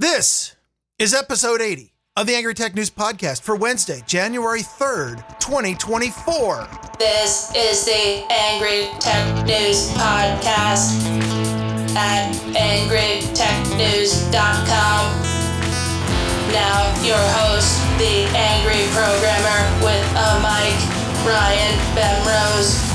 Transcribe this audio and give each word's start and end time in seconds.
This 0.00 0.56
is 0.98 1.12
episode 1.12 1.60
80 1.60 1.92
of 2.16 2.26
the 2.26 2.34
Angry 2.34 2.54
Tech 2.54 2.74
News 2.74 2.88
Podcast 2.88 3.42
for 3.42 3.54
Wednesday, 3.54 4.02
January 4.06 4.62
3rd, 4.62 5.16
2024. 5.40 6.66
This 6.98 7.52
is 7.54 7.84
the 7.84 8.24
Angry 8.32 8.88
Tech 8.98 9.44
News 9.44 9.90
Podcast 9.90 11.04
at 11.94 12.32
angrytechnews.com. 12.56 15.20
Now, 16.50 16.90
your 17.04 17.20
host, 17.36 17.78
the 17.98 18.24
Angry 18.34 18.88
Programmer 18.94 19.68
with 19.84 20.02
a 20.16 20.40
mic, 20.40 20.80
Ryan 21.26 21.78
Bemrose. 21.94 22.89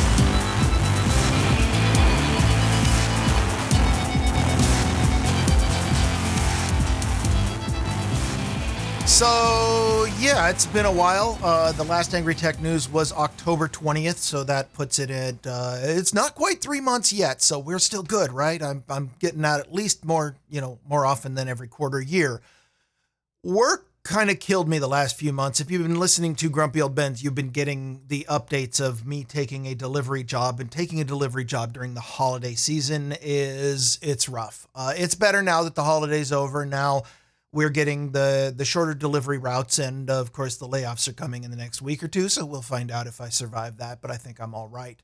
So, 9.07 10.07
yeah, 10.19 10.49
it's 10.49 10.65
been 10.65 10.85
a 10.85 10.91
while. 10.91 11.37
Uh, 11.43 11.71
the 11.73 11.83
last 11.83 12.15
Angry 12.15 12.33
Tech 12.33 12.59
News 12.59 12.89
was 12.89 13.13
October 13.13 13.67
20th, 13.67 14.15
so 14.15 14.43
that 14.43 14.73
puts 14.73 14.97
it 14.97 15.11
at, 15.11 15.45
uh, 15.45 15.77
it's 15.79 16.13
not 16.13 16.33
quite 16.33 16.59
three 16.59 16.81
months 16.81 17.13
yet, 17.13 17.41
so 17.43 17.59
we're 17.59 17.79
still 17.79 18.01
good, 18.01 18.31
right? 18.31 18.61
I'm, 18.61 18.83
I'm 18.89 19.11
getting 19.19 19.45
out 19.45 19.59
at 19.59 19.71
least 19.71 20.03
more, 20.05 20.35
you 20.49 20.59
know, 20.59 20.79
more 20.89 21.05
often 21.05 21.35
than 21.35 21.47
every 21.47 21.67
quarter 21.67 22.01
year. 22.01 22.41
Work 23.43 23.85
kind 24.03 24.31
of 24.31 24.39
killed 24.39 24.67
me 24.67 24.79
the 24.79 24.87
last 24.87 25.17
few 25.17 25.31
months. 25.31 25.59
If 25.59 25.69
you've 25.69 25.83
been 25.83 25.99
listening 25.99 26.33
to 26.35 26.49
Grumpy 26.49 26.81
Old 26.81 26.95
Ben's, 26.95 27.23
you've 27.23 27.35
been 27.35 27.51
getting 27.51 28.01
the 28.07 28.25
updates 28.27 28.81
of 28.81 29.05
me 29.05 29.23
taking 29.23 29.67
a 29.67 29.75
delivery 29.75 30.23
job 30.23 30.59
and 30.59 30.71
taking 30.71 30.99
a 30.99 31.03
delivery 31.05 31.45
job 31.45 31.73
during 31.73 31.93
the 31.93 32.01
holiday 32.01 32.55
season 32.55 33.15
is, 33.21 33.99
it's 34.01 34.27
rough. 34.27 34.67
Uh, 34.73 34.93
it's 34.97 35.15
better 35.15 35.43
now 35.43 35.63
that 35.63 35.75
the 35.75 35.83
holiday's 35.83 36.31
over. 36.31 36.65
Now, 36.65 37.03
we're 37.55 37.69
getting 37.69 38.11
the 38.11 38.53
the 38.55 38.65
shorter 38.65 38.93
delivery 38.93 39.37
routes 39.37 39.79
and 39.79 40.09
of 40.09 40.33
course 40.33 40.57
the 40.57 40.67
layoffs 40.67 41.07
are 41.07 41.13
coming 41.13 41.45
in 41.45 41.51
the 41.51 41.57
next 41.57 41.81
week 41.81 42.03
or 42.03 42.07
two 42.09 42.27
so 42.27 42.45
we'll 42.45 42.61
find 42.61 42.91
out 42.91 43.07
if 43.07 43.21
i 43.21 43.29
survive 43.29 43.77
that 43.77 44.01
but 44.01 44.11
i 44.11 44.17
think 44.17 44.39
i'm 44.39 44.53
all 44.53 44.67
right. 44.67 45.01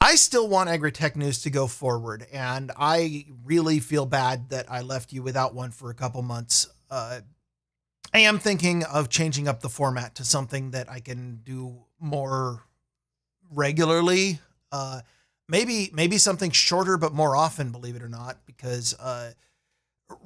I 0.00 0.14
still 0.14 0.48
want 0.48 0.70
Angry 0.70 0.92
Tech 0.92 1.16
News 1.16 1.42
to 1.42 1.50
go 1.50 1.66
forward 1.66 2.26
and 2.32 2.72
i 2.78 3.26
really 3.44 3.80
feel 3.80 4.06
bad 4.06 4.48
that 4.48 4.70
i 4.70 4.80
left 4.80 5.12
you 5.12 5.22
without 5.22 5.54
one 5.54 5.70
for 5.70 5.90
a 5.90 5.94
couple 5.94 6.22
months. 6.22 6.68
Uh, 6.90 7.20
i 8.14 8.20
am 8.20 8.38
thinking 8.38 8.82
of 8.84 9.10
changing 9.10 9.46
up 9.46 9.60
the 9.60 9.68
format 9.68 10.14
to 10.14 10.24
something 10.24 10.70
that 10.70 10.90
i 10.90 11.00
can 11.00 11.42
do 11.44 11.84
more 12.00 12.62
regularly. 13.50 14.40
Uh, 14.72 15.00
maybe 15.48 15.90
maybe 15.92 16.16
something 16.16 16.50
shorter 16.50 16.96
but 16.96 17.12
more 17.12 17.36
often 17.36 17.70
believe 17.70 17.96
it 17.96 18.02
or 18.02 18.08
not 18.08 18.38
because 18.46 18.94
uh, 19.00 19.32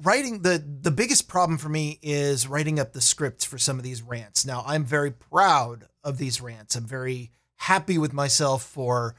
writing 0.01 0.41
the 0.41 0.63
the 0.81 0.91
biggest 0.91 1.27
problem 1.27 1.57
for 1.57 1.69
me 1.69 1.99
is 2.01 2.47
writing 2.47 2.79
up 2.79 2.93
the 2.93 3.01
scripts 3.01 3.45
for 3.45 3.57
some 3.57 3.77
of 3.77 3.83
these 3.83 4.01
rants. 4.01 4.45
Now, 4.45 4.63
I'm 4.65 4.85
very 4.85 5.11
proud 5.11 5.87
of 6.03 6.17
these 6.17 6.41
rants. 6.41 6.75
I'm 6.75 6.85
very 6.85 7.31
happy 7.57 7.97
with 7.97 8.13
myself 8.13 8.63
for 8.63 9.15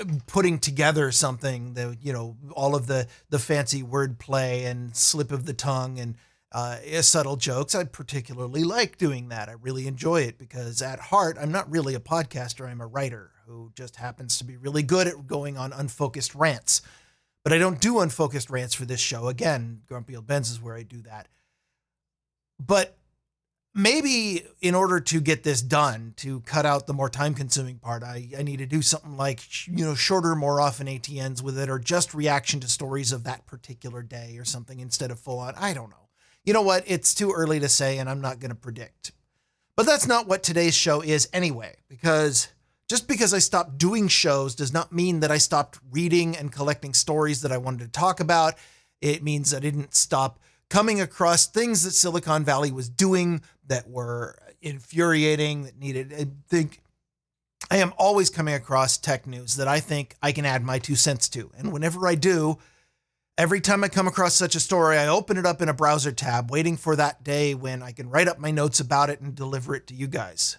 uh, 0.00 0.04
putting 0.26 0.58
together 0.58 1.10
something 1.10 1.74
that 1.74 1.98
you 2.02 2.12
know 2.12 2.36
all 2.52 2.74
of 2.74 2.86
the 2.86 3.06
the 3.30 3.38
fancy 3.38 3.82
wordplay 3.82 4.64
and 4.66 4.96
slip 4.96 5.32
of 5.32 5.46
the 5.46 5.54
tongue 5.54 5.98
and 5.98 6.16
uh, 6.52 6.76
subtle 7.02 7.36
jokes. 7.36 7.74
I 7.74 7.84
particularly 7.84 8.62
like 8.62 8.96
doing 8.96 9.28
that. 9.28 9.48
I 9.48 9.52
really 9.52 9.86
enjoy 9.86 10.22
it 10.22 10.38
because 10.38 10.82
at 10.82 11.00
heart, 11.00 11.36
I'm 11.40 11.50
not 11.50 11.70
really 11.70 11.94
a 11.94 12.00
podcaster. 12.00 12.68
I'm 12.68 12.80
a 12.80 12.86
writer 12.86 13.32
who 13.46 13.72
just 13.74 13.96
happens 13.96 14.38
to 14.38 14.44
be 14.44 14.56
really 14.56 14.82
good 14.82 15.06
at 15.06 15.26
going 15.26 15.58
on 15.58 15.72
unfocused 15.72 16.34
rants 16.34 16.80
but 17.44 17.52
I 17.52 17.58
don't 17.58 17.80
do 17.80 18.00
unfocused 18.00 18.50
rants 18.50 18.74
for 18.74 18.86
this 18.86 19.00
show. 19.00 19.28
Again, 19.28 19.82
Grumpy 19.86 20.16
Old 20.16 20.26
Ben's 20.26 20.50
is 20.50 20.60
where 20.60 20.74
I 20.74 20.82
do 20.82 21.02
that. 21.02 21.28
But 22.58 22.96
maybe 23.74 24.44
in 24.60 24.74
order 24.74 24.98
to 25.00 25.20
get 25.20 25.42
this 25.42 25.60
done, 25.60 26.14
to 26.16 26.40
cut 26.40 26.64
out 26.64 26.86
the 26.86 26.94
more 26.94 27.10
time 27.10 27.34
consuming 27.34 27.78
part, 27.78 28.02
I, 28.02 28.28
I 28.38 28.42
need 28.42 28.58
to 28.58 28.66
do 28.66 28.80
something 28.80 29.16
like, 29.16 29.66
you 29.66 29.84
know, 29.84 29.94
shorter, 29.94 30.34
more 30.34 30.60
often 30.60 30.86
ATNs 30.86 31.42
with 31.42 31.58
it, 31.58 31.68
or 31.68 31.78
just 31.78 32.14
reaction 32.14 32.60
to 32.60 32.68
stories 32.68 33.12
of 33.12 33.24
that 33.24 33.46
particular 33.46 34.02
day 34.02 34.38
or 34.38 34.44
something 34.44 34.80
instead 34.80 35.10
of 35.10 35.20
full 35.20 35.38
on. 35.38 35.54
I 35.56 35.74
don't 35.74 35.90
know. 35.90 36.08
You 36.44 36.52
know 36.52 36.62
what? 36.62 36.84
It's 36.86 37.14
too 37.14 37.32
early 37.32 37.60
to 37.60 37.68
say, 37.68 37.98
and 37.98 38.08
I'm 38.08 38.20
not 38.20 38.38
going 38.38 38.50
to 38.50 38.56
predict. 38.56 39.12
But 39.76 39.86
that's 39.86 40.06
not 40.06 40.28
what 40.28 40.42
today's 40.42 40.74
show 40.74 41.00
is 41.00 41.28
anyway, 41.32 41.76
because 41.88 42.48
just 42.88 43.08
because 43.08 43.32
I 43.32 43.38
stopped 43.38 43.78
doing 43.78 44.08
shows 44.08 44.54
does 44.54 44.72
not 44.72 44.92
mean 44.92 45.20
that 45.20 45.30
I 45.30 45.38
stopped 45.38 45.78
reading 45.90 46.36
and 46.36 46.52
collecting 46.52 46.94
stories 46.94 47.42
that 47.42 47.52
I 47.52 47.56
wanted 47.56 47.80
to 47.80 47.90
talk 47.90 48.20
about. 48.20 48.54
It 49.00 49.22
means 49.22 49.54
I 49.54 49.60
didn't 49.60 49.94
stop 49.94 50.38
coming 50.68 51.00
across 51.00 51.46
things 51.46 51.84
that 51.84 51.92
Silicon 51.92 52.44
Valley 52.44 52.70
was 52.70 52.88
doing 52.88 53.42
that 53.66 53.88
were 53.88 54.36
infuriating, 54.60 55.64
that 55.64 55.78
needed. 55.78 56.12
I 56.12 56.26
think 56.48 56.80
I 57.70 57.78
am 57.78 57.94
always 57.96 58.30
coming 58.30 58.54
across 58.54 58.98
tech 58.98 59.26
news 59.26 59.56
that 59.56 59.68
I 59.68 59.80
think 59.80 60.16
I 60.22 60.32
can 60.32 60.44
add 60.44 60.62
my 60.62 60.78
two 60.78 60.96
cents 60.96 61.28
to. 61.30 61.50
And 61.56 61.72
whenever 61.72 62.06
I 62.06 62.14
do, 62.14 62.58
every 63.38 63.60
time 63.60 63.82
I 63.82 63.88
come 63.88 64.06
across 64.06 64.34
such 64.34 64.54
a 64.54 64.60
story, 64.60 64.98
I 64.98 65.08
open 65.08 65.38
it 65.38 65.46
up 65.46 65.62
in 65.62 65.68
a 65.68 65.74
browser 65.74 66.12
tab, 66.12 66.50
waiting 66.50 66.76
for 66.76 66.96
that 66.96 67.24
day 67.24 67.54
when 67.54 67.82
I 67.82 67.92
can 67.92 68.10
write 68.10 68.28
up 68.28 68.38
my 68.38 68.50
notes 68.50 68.80
about 68.80 69.10
it 69.10 69.20
and 69.20 69.34
deliver 69.34 69.74
it 69.74 69.86
to 69.88 69.94
you 69.94 70.06
guys. 70.06 70.58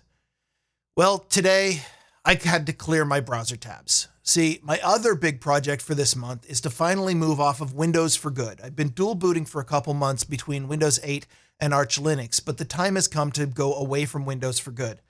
Well, 0.96 1.20
today 1.20 1.82
I 2.28 2.40
had 2.44 2.66
to 2.66 2.74
clear 2.74 3.06
my 3.06 3.20
browser 3.20 3.56
tabs. 3.56 4.08
See, 4.24 4.60
my 4.64 4.80
other 4.84 5.14
big 5.14 5.40
project 5.40 5.84
for 5.84 5.94
this 5.94 6.16
month 6.16 6.50
is 6.50 6.60
to 6.62 6.72
finally 6.72 7.14
move 7.14 7.40
off 7.40 7.62
of 7.62 7.76
Windows 7.76 8.16
for 8.16 8.32
good. 8.32 8.60
I've 8.64 8.76
been 8.76 8.90
dual 8.90 9.14
booting 9.14 9.46
for 9.46 9.62
a 9.62 9.66
couple 9.66 9.94
months 9.94 10.24
between 10.24 10.68
Windows 10.68 11.00
8 11.04 11.28
and 11.60 11.72
Arch 11.72 12.02
Linux, 12.02 12.44
but 12.44 12.58
the 12.58 12.66
time 12.66 12.96
has 12.96 13.08
come 13.08 13.32
to 13.34 13.46
go 13.46 13.76
away 13.76 14.06
from 14.06 14.26
Windows 14.26 14.58
for 14.58 14.72
good. 14.72 15.02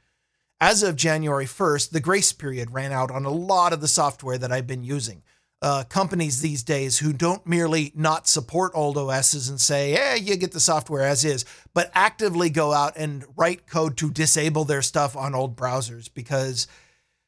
As 0.59 0.83
of 0.83 0.97
January 0.97 1.45
1st, 1.45 1.91
the 1.91 2.01
grace 2.01 2.33
period 2.33 2.71
ran 2.71 2.91
out 2.91 3.11
on 3.11 3.23
a 3.23 3.29
lot 3.29 3.71
of 3.71 3.79
the 3.79 3.87
software 3.87 4.37
that 4.37 4.51
I've 4.51 4.67
been 4.67 4.83
using. 4.83 5.23
Uh, 5.61 5.85
companies 5.85 6.41
these 6.41 6.63
days 6.63 6.99
who 6.99 7.13
don't 7.13 7.47
merely 7.47 7.93
not 7.95 8.27
support 8.27 8.73
old 8.75 8.97
OSs 8.97 9.47
and 9.47 9.59
say, 9.59 9.91
hey, 9.91 10.17
you 10.21 10.35
get 10.35 10.51
the 10.51 10.59
software 10.59 11.03
as 11.03 11.23
is, 11.23 11.45
but 11.73 11.89
actively 11.93 12.49
go 12.49 12.73
out 12.73 12.97
and 12.97 13.23
write 13.37 13.65
code 13.67 13.95
to 13.97 14.11
disable 14.11 14.65
their 14.65 14.81
stuff 14.81 15.15
on 15.15 15.33
old 15.33 15.55
browsers 15.55 16.09
because 16.13 16.67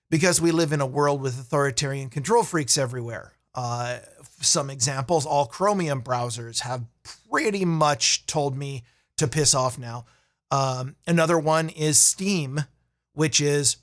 because 0.10 0.42
we 0.42 0.52
live 0.52 0.72
in 0.72 0.82
a 0.82 0.86
world 0.86 1.22
with 1.22 1.40
authoritarian 1.40 2.10
control 2.10 2.44
freaks 2.44 2.78
everywhere. 2.78 3.34
Uh, 3.54 4.00
some 4.40 4.70
examples 4.70 5.26
all 5.26 5.46
Chromium 5.46 6.02
browsers 6.02 6.60
have 6.62 6.86
pretty 7.30 7.66
much 7.66 8.26
told 8.28 8.56
me 8.56 8.84
to 9.18 9.28
piss 9.28 9.54
off 9.54 9.78
now. 9.78 10.06
Um, 10.52 10.96
another 11.06 11.38
one 11.38 11.70
is 11.70 12.00
Steam, 12.00 12.62
which 13.14 13.42
is 13.42 13.78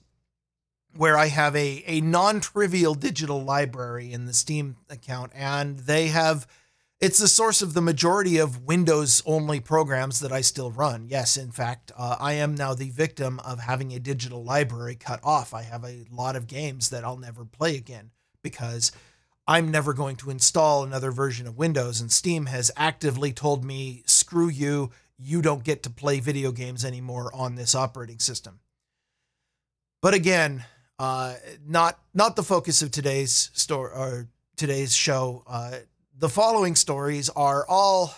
where 0.96 1.18
I 1.18 1.26
have 1.26 1.56
a, 1.56 1.82
a 1.86 2.00
non 2.00 2.40
trivial 2.40 2.94
digital 2.94 3.42
library 3.42 4.12
in 4.12 4.26
the 4.26 4.32
Steam 4.32 4.76
account, 4.88 5.32
and 5.34 5.80
they 5.80 6.08
have 6.08 6.46
it's 7.04 7.18
the 7.18 7.28
source 7.28 7.60
of 7.60 7.74
the 7.74 7.82
majority 7.82 8.38
of 8.38 8.64
Windows 8.64 9.22
only 9.26 9.60
programs 9.60 10.20
that 10.20 10.32
I 10.32 10.40
still 10.40 10.70
run. 10.70 11.06
Yes, 11.06 11.36
in 11.36 11.50
fact, 11.50 11.92
uh, 11.98 12.16
I 12.18 12.32
am 12.32 12.54
now 12.54 12.72
the 12.72 12.88
victim 12.88 13.40
of 13.40 13.60
having 13.60 13.92
a 13.92 13.98
digital 13.98 14.42
library 14.42 14.94
cut 14.94 15.20
off. 15.22 15.52
I 15.52 15.64
have 15.64 15.84
a 15.84 16.06
lot 16.10 16.34
of 16.34 16.46
games 16.46 16.88
that 16.88 17.04
I'll 17.04 17.18
never 17.18 17.44
play 17.44 17.76
again 17.76 18.10
because 18.42 18.90
I'm 19.46 19.70
never 19.70 19.92
going 19.92 20.16
to 20.16 20.30
install 20.30 20.82
another 20.82 21.10
version 21.10 21.46
of 21.46 21.58
Windows, 21.58 22.00
and 22.00 22.10
Steam 22.10 22.46
has 22.46 22.70
actively 22.74 23.34
told 23.34 23.66
me, 23.66 24.02
screw 24.06 24.48
you, 24.48 24.90
you 25.18 25.42
don't 25.42 25.62
get 25.62 25.82
to 25.82 25.90
play 25.90 26.20
video 26.20 26.52
games 26.52 26.86
anymore 26.86 27.30
on 27.34 27.54
this 27.54 27.74
operating 27.74 28.18
system. 28.18 28.60
But 30.00 30.14
again, 30.14 30.64
uh, 30.98 31.34
not 31.66 31.98
not 32.14 32.34
the 32.34 32.42
focus 32.42 32.80
of 32.80 32.90
today's 32.90 33.50
story 33.52 33.92
or 33.94 34.28
today's 34.56 34.94
show. 34.94 35.42
Uh, 35.46 35.80
the 36.16 36.28
following 36.28 36.76
stories 36.76 37.28
are 37.30 37.66
all 37.68 38.14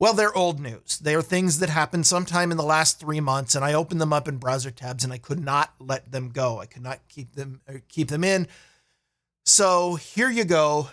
well, 0.00 0.14
they're 0.14 0.36
old 0.36 0.60
news. 0.60 1.00
They 1.00 1.16
are 1.16 1.22
things 1.22 1.58
that 1.58 1.68
happened 1.68 2.06
sometime 2.06 2.52
in 2.52 2.56
the 2.56 2.62
last 2.62 3.00
three 3.00 3.18
months, 3.18 3.56
and 3.56 3.64
I 3.64 3.72
opened 3.72 4.00
them 4.00 4.12
up 4.12 4.28
in 4.28 4.36
browser 4.36 4.70
tabs, 4.70 5.02
and 5.02 5.12
I 5.12 5.18
could 5.18 5.40
not 5.40 5.74
let 5.80 6.12
them 6.12 6.28
go. 6.28 6.60
I 6.60 6.66
could 6.66 6.82
not 6.82 7.00
keep 7.08 7.34
them 7.34 7.60
uh, 7.68 7.78
keep 7.88 8.08
them 8.08 8.22
in. 8.22 8.46
So 9.44 9.96
here 9.96 10.30
you 10.30 10.44
go, 10.44 10.90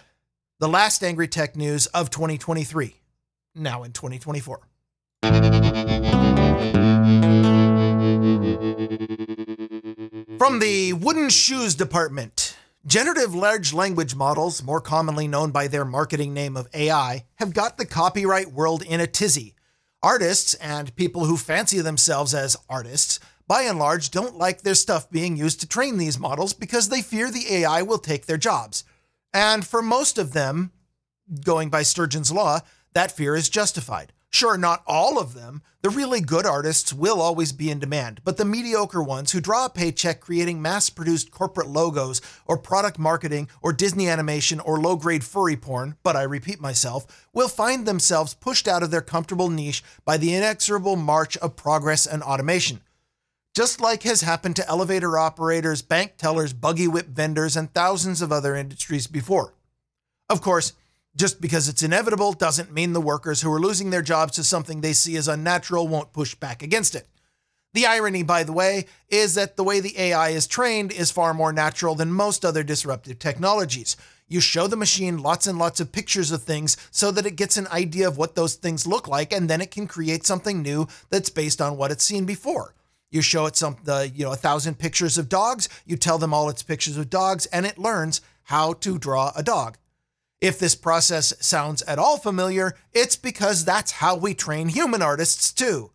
the 0.59 0.68
last 0.68 1.03
angry 1.03 1.27
tech 1.27 1.56
news 1.56 1.85
of 1.88 2.09
2023, 2.09 2.95
now 3.53 3.83
in 3.83 3.91
2024. 3.91 4.62
From 10.38 10.59
the 10.59 10.94
wooden 10.94 11.29
shoes 11.29 11.75
department. 11.75 12.44
Generative 12.87 13.33
large 13.33 13.73
language 13.73 14.13
models, 14.13 14.61
more 14.61 14.79
commonly 14.79 15.27
known 15.27 15.49
by 15.49 15.67
their 15.67 15.83
marketing 15.83 16.35
name 16.35 16.55
of 16.55 16.67
AI, 16.71 17.25
have 17.37 17.51
got 17.51 17.79
the 17.79 17.85
copyright 17.85 18.51
world 18.51 18.83
in 18.83 18.99
a 18.99 19.07
tizzy. 19.07 19.55
Artists 20.03 20.53
and 20.55 20.95
people 20.95 21.25
who 21.25 21.35
fancy 21.35 21.79
themselves 21.79 22.35
as 22.35 22.55
artists, 22.69 23.19
by 23.47 23.63
and 23.63 23.79
large, 23.79 24.11
don't 24.11 24.37
like 24.37 24.61
their 24.61 24.75
stuff 24.75 25.09
being 25.09 25.35
used 25.35 25.59
to 25.61 25.67
train 25.67 25.97
these 25.97 26.19
models 26.19 26.53
because 26.53 26.89
they 26.89 27.01
fear 27.01 27.31
the 27.31 27.51
AI 27.51 27.81
will 27.81 27.97
take 27.97 28.27
their 28.27 28.37
jobs. 28.37 28.83
And 29.33 29.65
for 29.65 29.81
most 29.81 30.19
of 30.19 30.33
them, 30.33 30.71
going 31.43 31.71
by 31.71 31.81
Sturgeon's 31.81 32.31
Law, 32.31 32.59
that 32.93 33.11
fear 33.11 33.35
is 33.35 33.49
justified. 33.49 34.13
Sure, 34.35 34.57
not 34.57 34.83
all 34.85 35.17
of 35.17 35.33
them. 35.33 35.61
The 35.81 35.89
really 35.89 36.19
good 36.19 36.45
artists 36.45 36.91
will 36.91 37.21
always 37.21 37.53
be 37.53 37.71
in 37.71 37.79
demand, 37.79 38.19
but 38.25 38.35
the 38.35 38.43
mediocre 38.43 39.01
ones 39.01 39.31
who 39.31 39.39
draw 39.39 39.63
a 39.63 39.69
paycheck 39.69 40.19
creating 40.19 40.61
mass 40.61 40.89
produced 40.89 41.31
corporate 41.31 41.69
logos 41.69 42.21
or 42.45 42.57
product 42.57 42.99
marketing 42.99 43.47
or 43.61 43.71
Disney 43.71 44.09
animation 44.09 44.59
or 44.59 44.77
low 44.77 44.97
grade 44.97 45.23
furry 45.23 45.55
porn, 45.55 45.95
but 46.03 46.17
I 46.17 46.23
repeat 46.23 46.59
myself, 46.59 47.29
will 47.31 47.47
find 47.47 47.85
themselves 47.85 48.33
pushed 48.33 48.67
out 48.67 48.83
of 48.83 48.91
their 48.91 48.99
comfortable 48.99 49.49
niche 49.49 49.81
by 50.03 50.17
the 50.17 50.35
inexorable 50.35 50.97
march 50.97 51.38
of 51.38 51.55
progress 51.55 52.05
and 52.05 52.21
automation. 52.21 52.81
Just 53.55 53.79
like 53.79 54.03
has 54.03 54.19
happened 54.19 54.57
to 54.57 54.67
elevator 54.67 55.17
operators, 55.17 55.81
bank 55.81 56.17
tellers, 56.17 56.51
buggy 56.51 56.89
whip 56.89 57.07
vendors, 57.07 57.55
and 57.55 57.73
thousands 57.73 58.21
of 58.21 58.33
other 58.33 58.53
industries 58.53 59.07
before. 59.07 59.53
Of 60.29 60.41
course, 60.41 60.73
just 61.15 61.39
because 61.41 61.69
it's 61.69 61.83
inevitable 61.83 62.33
doesn't 62.33 62.73
mean 62.73 62.94
the 62.94 63.01
workers 63.01 63.41
who 63.41 63.51
are 63.51 63.59
losing 63.59 63.89
their 63.89 64.01
jobs 64.01 64.33
to 64.33 64.44
something 64.44 64.81
they 64.81 64.94
see 64.94 65.15
as 65.15 65.27
unnatural 65.27 65.88
won't 65.88 66.13
push 66.13 66.35
back 66.35 66.62
against 66.62 66.95
it. 66.95 67.07
The 67.73 67.85
irony, 67.85 68.23
by 68.23 68.44
the 68.44 68.53
way, 68.53 68.85
is 69.09 69.35
that 69.35 69.57
the 69.57 69.63
way 69.63 69.79
the 69.79 70.00
AI 70.00 70.29
is 70.29 70.47
trained 70.47 70.94
is 70.94 71.12
far 71.12 71.33
more 71.33 71.51
natural 71.51 71.94
than 71.94 72.12
most 72.12 72.45
other 72.45 72.63
disruptive 72.63 73.19
technologies. 73.19 73.97
You 74.27 74.39
show 74.39 74.67
the 74.67 74.77
machine 74.77 75.17
lots 75.17 75.45
and 75.45 75.59
lots 75.59 75.79
of 75.79 75.91
pictures 75.91 76.31
of 76.31 76.44
things 76.44 76.77
so 76.89 77.12
that 77.12 77.25
it 77.25 77.35
gets 77.35 77.57
an 77.57 77.67
idea 77.67 78.07
of 78.07 78.17
what 78.17 78.35
those 78.35 78.56
things 78.56 78.88
look 78.88 79.07
like, 79.07 79.33
and 79.33 79.50
then 79.50 79.62
it 79.62 79.71
can 79.71 79.88
create 79.88 80.25
something 80.25 80.62
new 80.62 80.88
that's 81.09 81.29
based 81.29 81.62
on 81.62 81.77
what 81.77 81.91
it's 81.91 82.03
seen 82.03 82.25
before. 82.25 82.73
You 83.12 83.21
show 83.21 83.45
it 83.45 83.56
some, 83.56 83.77
you 84.13 84.25
know, 84.25 84.31
a 84.31 84.38
thousand 84.38 84.79
pictures 84.79 85.17
of 85.17 85.29
dogs. 85.29 85.69
You 85.85 85.95
tell 85.95 86.17
them 86.17 86.33
all 86.33 86.50
its 86.50 86.63
pictures 86.63 86.97
of 86.97 87.09
dogs, 87.09 87.45
and 87.47 87.65
it 87.65 87.77
learns 87.77 88.21
how 88.44 88.73
to 88.73 88.97
draw 88.97 89.31
a 89.35 89.44
dog. 89.44 89.77
If 90.41 90.59
this 90.59 90.75
process 90.75 91.33
sounds 91.39 91.81
at 91.83 91.97
all 91.97 92.17
familiar, 92.17 92.75
it's 92.93 93.15
because 93.15 93.63
that's 93.63 93.91
how 93.91 94.15
we 94.15 94.33
train 94.33 94.67
human 94.67 95.01
artists 95.01 95.51
too. 95.51 95.91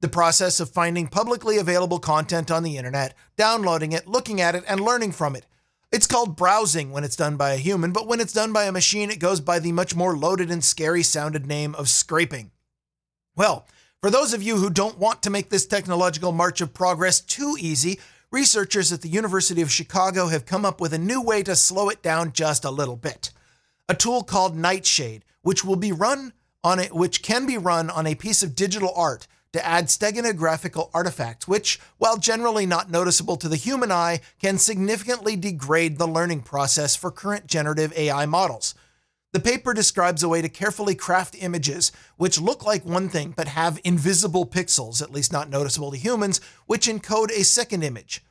The 0.00 0.08
process 0.08 0.58
of 0.58 0.70
finding 0.70 1.06
publicly 1.06 1.58
available 1.58 1.98
content 1.98 2.50
on 2.50 2.62
the 2.62 2.76
internet, 2.76 3.14
downloading 3.36 3.92
it, 3.92 4.06
looking 4.06 4.40
at 4.40 4.54
it, 4.54 4.64
and 4.66 4.80
learning 4.80 5.12
from 5.12 5.36
it. 5.36 5.46
It's 5.92 6.06
called 6.06 6.36
browsing 6.36 6.90
when 6.90 7.04
it's 7.04 7.14
done 7.14 7.36
by 7.36 7.52
a 7.52 7.58
human, 7.58 7.92
but 7.92 8.08
when 8.08 8.20
it's 8.20 8.32
done 8.32 8.52
by 8.52 8.64
a 8.64 8.72
machine, 8.72 9.10
it 9.10 9.20
goes 9.20 9.40
by 9.40 9.58
the 9.58 9.70
much 9.70 9.94
more 9.94 10.16
loaded 10.16 10.50
and 10.50 10.64
scary 10.64 11.02
sounded 11.02 11.46
name 11.46 11.74
of 11.74 11.88
scraping. 11.88 12.50
Well, 13.36 13.66
for 14.00 14.10
those 14.10 14.34
of 14.34 14.42
you 14.42 14.56
who 14.56 14.70
don't 14.70 14.98
want 14.98 15.22
to 15.22 15.30
make 15.30 15.50
this 15.50 15.66
technological 15.66 16.32
march 16.32 16.60
of 16.60 16.74
progress 16.74 17.20
too 17.20 17.56
easy, 17.60 18.00
researchers 18.30 18.92
at 18.92 19.02
the 19.02 19.08
University 19.08 19.62
of 19.62 19.70
Chicago 19.70 20.28
have 20.28 20.46
come 20.46 20.64
up 20.64 20.80
with 20.80 20.92
a 20.92 20.98
new 20.98 21.22
way 21.22 21.42
to 21.44 21.54
slow 21.54 21.90
it 21.90 22.02
down 22.02 22.32
just 22.32 22.64
a 22.64 22.70
little 22.70 22.96
bit 22.96 23.30
a 23.88 23.94
tool 23.94 24.22
called 24.22 24.56
Nightshade, 24.56 25.24
which 25.42 25.64
will 25.64 25.76
be 25.76 25.92
run 25.92 26.32
on 26.62 26.78
which 26.84 27.22
can 27.22 27.46
be 27.46 27.58
run 27.58 27.90
on 27.90 28.06
a 28.06 28.14
piece 28.14 28.42
of 28.42 28.54
digital 28.54 28.92
art 28.96 29.26
to 29.52 29.64
add 29.64 29.86
steganographical 29.86 30.90
artifacts, 30.92 31.46
which, 31.46 31.78
while 31.98 32.16
generally 32.16 32.66
not 32.66 32.90
noticeable 32.90 33.36
to 33.36 33.48
the 33.48 33.56
human 33.56 33.92
eye, 33.92 34.20
can 34.40 34.58
significantly 34.58 35.36
degrade 35.36 35.98
the 35.98 36.08
learning 36.08 36.40
process 36.40 36.96
for 36.96 37.10
current 37.10 37.46
generative 37.46 37.92
AI 37.96 38.26
models. 38.26 38.74
The 39.32 39.40
paper 39.40 39.74
describes 39.74 40.22
a 40.22 40.28
way 40.28 40.42
to 40.42 40.48
carefully 40.48 40.94
craft 40.94 41.36
images 41.38 41.92
which 42.16 42.40
look 42.40 42.64
like 42.64 42.84
one 42.84 43.08
thing 43.08 43.34
but 43.36 43.48
have 43.48 43.80
invisible 43.84 44.46
pixels, 44.46 45.02
at 45.02 45.12
least 45.12 45.32
not 45.32 45.50
noticeable 45.50 45.90
to 45.90 45.96
humans, 45.96 46.40
which 46.66 46.88
encode 46.88 47.30
a 47.30 47.44
second 47.44 47.84
image. 47.84 48.24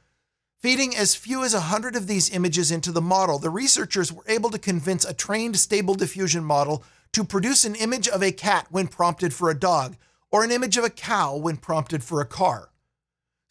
Feeding 0.64 0.96
as 0.96 1.14
few 1.14 1.44
as 1.44 1.54
100 1.54 1.94
of 1.98 2.08
these 2.08 2.34
images 2.34 2.72
into 2.72 2.94
the 2.94 3.02
model, 3.02 3.38
the 3.38 3.50
researchers 3.50 4.14
were 4.14 4.24
able 4.30 4.50
to 4.50 4.58
convince 4.58 5.04
a 5.04 5.14
trained 5.14 5.60
stable 5.60 5.94
diffusion 5.94 6.42
model 6.42 6.86
to 7.12 7.26
produce 7.26 7.66
an 7.66 7.76
image 7.76 8.08
of 8.08 8.24
a 8.24 8.32
cat 8.32 8.68
when 8.70 8.88
prompted 8.88 9.34
for 9.34 9.50
a 9.50 9.60
dog, 9.60 9.98
or 10.32 10.42
an 10.42 10.52
image 10.52 10.78
of 10.78 10.86
a 10.86 10.90
cow 10.90 11.36
when 11.36 11.58
prompted 11.58 12.02
for 12.02 12.22
a 12.22 12.26
car. 12.26 12.70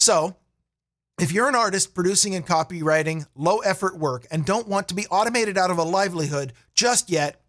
So, 0.00 0.36
if 1.20 1.32
you're 1.32 1.50
an 1.50 1.54
artist 1.54 1.94
producing 1.94 2.34
and 2.34 2.46
copywriting 2.46 3.26
low 3.34 3.58
effort 3.58 3.98
work 3.98 4.26
and 4.30 4.46
don't 4.46 4.66
want 4.66 4.88
to 4.88 4.94
be 4.94 5.06
automated 5.08 5.58
out 5.58 5.70
of 5.70 5.76
a 5.76 5.82
livelihood 5.82 6.54
just 6.74 7.10
yet 7.10 7.42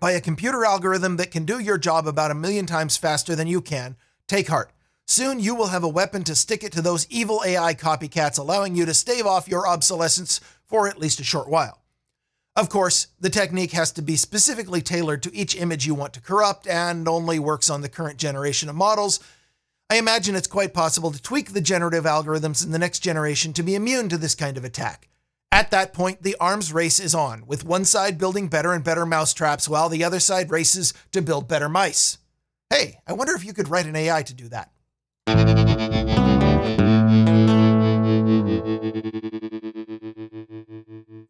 by 0.00 0.10
a 0.10 0.20
computer 0.20 0.64
algorithm 0.64 1.16
that 1.18 1.30
can 1.30 1.44
do 1.44 1.60
your 1.60 1.78
job 1.78 2.08
about 2.08 2.32
a 2.32 2.34
million 2.34 2.66
times 2.66 2.96
faster 2.96 3.36
than 3.36 3.46
you 3.46 3.60
can, 3.60 3.94
take 4.26 4.48
heart. 4.48 4.72
Soon 5.08 5.38
you 5.38 5.54
will 5.54 5.68
have 5.68 5.84
a 5.84 5.88
weapon 5.88 6.24
to 6.24 6.34
stick 6.34 6.64
it 6.64 6.72
to 6.72 6.82
those 6.82 7.06
evil 7.08 7.42
AI 7.46 7.74
copycats, 7.74 8.38
allowing 8.38 8.74
you 8.74 8.84
to 8.84 8.94
stave 8.94 9.24
off 9.24 9.48
your 9.48 9.66
obsolescence 9.66 10.40
for 10.64 10.88
at 10.88 10.98
least 10.98 11.20
a 11.20 11.24
short 11.24 11.48
while. 11.48 11.82
Of 12.56 12.68
course, 12.68 13.08
the 13.20 13.30
technique 13.30 13.72
has 13.72 13.92
to 13.92 14.02
be 14.02 14.16
specifically 14.16 14.80
tailored 14.80 15.22
to 15.22 15.34
each 15.34 15.54
image 15.54 15.86
you 15.86 15.94
want 15.94 16.12
to 16.14 16.20
corrupt 16.20 16.66
and 16.66 17.06
only 17.06 17.38
works 17.38 17.70
on 17.70 17.82
the 17.82 17.88
current 17.88 18.18
generation 18.18 18.68
of 18.68 18.74
models. 18.74 19.20
I 19.88 19.98
imagine 19.98 20.34
it's 20.34 20.48
quite 20.48 20.74
possible 20.74 21.12
to 21.12 21.22
tweak 21.22 21.52
the 21.52 21.60
generative 21.60 22.04
algorithms 22.04 22.64
in 22.64 22.72
the 22.72 22.78
next 22.78 23.00
generation 23.00 23.52
to 23.52 23.62
be 23.62 23.76
immune 23.76 24.08
to 24.08 24.18
this 24.18 24.34
kind 24.34 24.56
of 24.56 24.64
attack. 24.64 25.08
At 25.52 25.70
that 25.70 25.92
point, 25.92 26.22
the 26.22 26.36
arms 26.40 26.72
race 26.72 26.98
is 26.98 27.14
on, 27.14 27.46
with 27.46 27.64
one 27.64 27.84
side 27.84 28.18
building 28.18 28.48
better 28.48 28.72
and 28.72 28.82
better 28.82 29.06
mousetraps 29.06 29.68
while 29.68 29.88
the 29.88 30.02
other 30.02 30.18
side 30.18 30.50
races 30.50 30.92
to 31.12 31.22
build 31.22 31.46
better 31.46 31.68
mice. 31.68 32.18
Hey, 32.70 32.98
I 33.06 33.12
wonder 33.12 33.34
if 33.36 33.44
you 33.44 33.52
could 33.52 33.68
write 33.68 33.86
an 33.86 33.94
AI 33.94 34.22
to 34.24 34.34
do 34.34 34.48
that. 34.48 34.70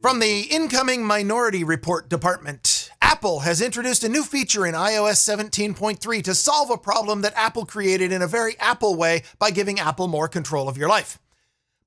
From 0.07 0.21
the 0.21 0.47
incoming 0.51 1.05
Minority 1.05 1.65
Report 1.65 2.09
Department, 2.09 2.91
Apple 3.01 3.41
has 3.41 3.61
introduced 3.61 4.05
a 4.05 4.09
new 4.09 4.23
feature 4.23 4.67
in 4.67 4.75
iOS 4.75 5.17
17.3 5.17 6.23
to 6.23 6.35
solve 6.35 6.71
a 6.71 6.77
problem 6.77 7.23
that 7.23 7.33
Apple 7.35 7.67
created 7.67 8.13
in 8.13 8.23
a 8.23 8.27
very 8.27 8.59
Apple 8.61 8.95
way 8.95 9.23
by 9.39 9.51
giving 9.51 9.81
Apple 9.81 10.07
more 10.07 10.29
control 10.29 10.69
of 10.69 10.77
your 10.77 10.89
life. 10.89 11.19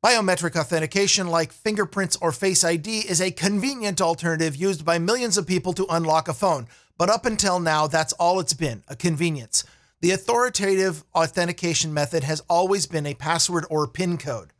Biometric 0.03 0.59
authentication, 0.59 1.27
like 1.27 1.51
fingerprints 1.51 2.17
or 2.19 2.31
Face 2.31 2.63
ID, 2.63 2.99
is 3.07 3.21
a 3.21 3.31
convenient 3.31 4.01
alternative 4.01 4.55
used 4.55 4.83
by 4.83 4.97
millions 4.97 5.37
of 5.37 5.47
people 5.47 5.73
to 5.73 5.85
unlock 5.89 6.27
a 6.27 6.33
phone. 6.33 6.67
But 6.97 7.09
up 7.09 7.25
until 7.25 7.59
now, 7.59 7.87
that's 7.87 8.13
all 8.13 8.39
it's 8.39 8.53
been 8.53 8.83
a 8.87 8.95
convenience. 8.95 9.63
The 10.01 10.11
authoritative 10.11 11.03
authentication 11.13 11.93
method 11.93 12.23
has 12.23 12.41
always 12.49 12.87
been 12.87 13.05
a 13.05 13.13
password 13.13 13.65
or 13.69 13.85
PIN 13.85 14.17
code. 14.17 14.53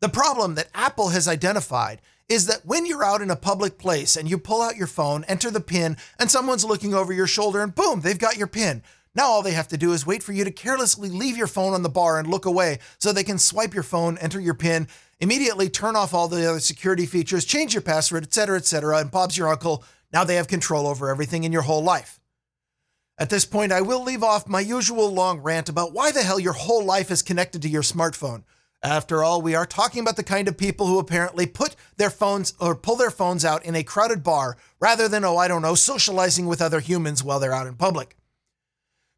The 0.00 0.10
problem 0.10 0.56
that 0.56 0.68
Apple 0.74 1.08
has 1.08 1.26
identified 1.26 2.02
is 2.28 2.46
that 2.46 2.66
when 2.66 2.84
you're 2.84 3.04
out 3.04 3.22
in 3.22 3.30
a 3.30 3.36
public 3.36 3.78
place 3.78 4.14
and 4.14 4.28
you 4.28 4.36
pull 4.36 4.60
out 4.60 4.76
your 4.76 4.86
phone, 4.86 5.24
enter 5.24 5.50
the 5.50 5.60
PIN, 5.60 5.96
and 6.18 6.30
someone's 6.30 6.66
looking 6.66 6.92
over 6.92 7.14
your 7.14 7.26
shoulder, 7.26 7.62
and 7.62 7.74
boom, 7.74 8.02
they've 8.02 8.18
got 8.18 8.36
your 8.36 8.46
PIN. 8.46 8.82
Now 9.14 9.28
all 9.28 9.40
they 9.40 9.52
have 9.52 9.68
to 9.68 9.78
do 9.78 9.94
is 9.94 10.04
wait 10.04 10.22
for 10.22 10.34
you 10.34 10.44
to 10.44 10.50
carelessly 10.50 11.08
leave 11.08 11.38
your 11.38 11.46
phone 11.46 11.72
on 11.72 11.82
the 11.82 11.88
bar 11.88 12.18
and 12.18 12.28
look 12.28 12.44
away 12.44 12.80
so 12.98 13.10
they 13.10 13.24
can 13.24 13.38
swipe 13.38 13.72
your 13.72 13.82
phone, 13.82 14.18
enter 14.18 14.40
your 14.40 14.52
PIN, 14.52 14.86
immediately 15.18 15.70
turn 15.70 15.96
off 15.96 16.12
all 16.12 16.28
the 16.28 16.46
other 16.46 16.60
security 16.60 17.06
features, 17.06 17.46
change 17.46 17.72
your 17.72 17.80
password, 17.80 18.24
etc., 18.24 18.58
etc., 18.58 18.98
and 18.98 19.10
Bob's 19.10 19.38
your 19.38 19.48
uncle. 19.48 19.82
Now 20.12 20.24
they 20.24 20.34
have 20.34 20.48
control 20.48 20.86
over 20.86 21.08
everything 21.08 21.44
in 21.44 21.52
your 21.52 21.62
whole 21.62 21.82
life. 21.82 22.20
At 23.16 23.30
this 23.30 23.44
point, 23.44 23.70
I 23.70 23.80
will 23.80 24.02
leave 24.02 24.24
off 24.24 24.48
my 24.48 24.60
usual 24.60 25.12
long 25.12 25.38
rant 25.38 25.68
about 25.68 25.92
why 25.92 26.10
the 26.10 26.22
hell 26.22 26.40
your 26.40 26.52
whole 26.52 26.84
life 26.84 27.12
is 27.12 27.22
connected 27.22 27.62
to 27.62 27.68
your 27.68 27.82
smartphone. 27.82 28.42
After 28.82 29.22
all, 29.22 29.40
we 29.40 29.54
are 29.54 29.64
talking 29.64 30.00
about 30.00 30.16
the 30.16 30.24
kind 30.24 30.48
of 30.48 30.58
people 30.58 30.88
who 30.88 30.98
apparently 30.98 31.46
put 31.46 31.76
their 31.96 32.10
phones 32.10 32.54
or 32.60 32.74
pull 32.74 32.96
their 32.96 33.12
phones 33.12 33.44
out 33.44 33.64
in 33.64 33.76
a 33.76 33.84
crowded 33.84 34.22
bar 34.24 34.56
rather 34.80 35.08
than, 35.08 35.24
oh, 35.24 35.36
I 35.36 35.48
don't 35.48 35.62
know, 35.62 35.76
socializing 35.76 36.46
with 36.46 36.60
other 36.60 36.80
humans 36.80 37.22
while 37.22 37.38
they're 37.38 37.54
out 37.54 37.68
in 37.68 37.76
public. 37.76 38.16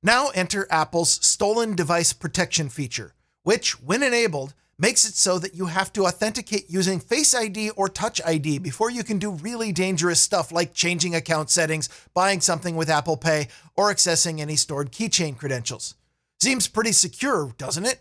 Now 0.03 0.29
enter 0.35 0.69
Apple's 0.71 1.19
stolen 1.27 1.75
device 1.75 2.13
protection 2.13 2.69
feature, 2.69 3.15
which, 3.43 3.81
when 3.81 4.03
enabled, 4.03 4.55
makes 4.79 5.05
it 5.07 5.15
so 5.15 5.39
that 5.39 5.55
you 5.55 5.67
have 5.67 5.93
to 5.95 6.07
authenticate 6.07 6.69
using 6.69 7.01
Face 7.01 7.35
ID 7.35 7.71
or 7.71 7.89
Touch 7.89 8.21
ID 8.25 8.59
before 8.59 8.91
you 8.91 9.03
can 9.03 9.19
do 9.19 9.31
really 9.31 9.73
dangerous 9.73 10.21
stuff 10.21 10.53
like 10.53 10.75
changing 10.75 11.15
account 11.15 11.51
settings, 11.51 11.89
buying 12.15 12.41
something 12.41 12.77
with 12.77 12.91
Apple 12.91 13.17
Pay, 13.17 13.49
or 13.77 13.93
accessing 13.93 14.41
any 14.41 14.57
stored 14.57 14.93
keychain 14.93 15.37
credentials. 15.37 15.95
Seems 16.41 16.69
pretty 16.69 16.93
secure, 16.93 17.55
doesn't 17.57 17.87
it? 17.87 18.01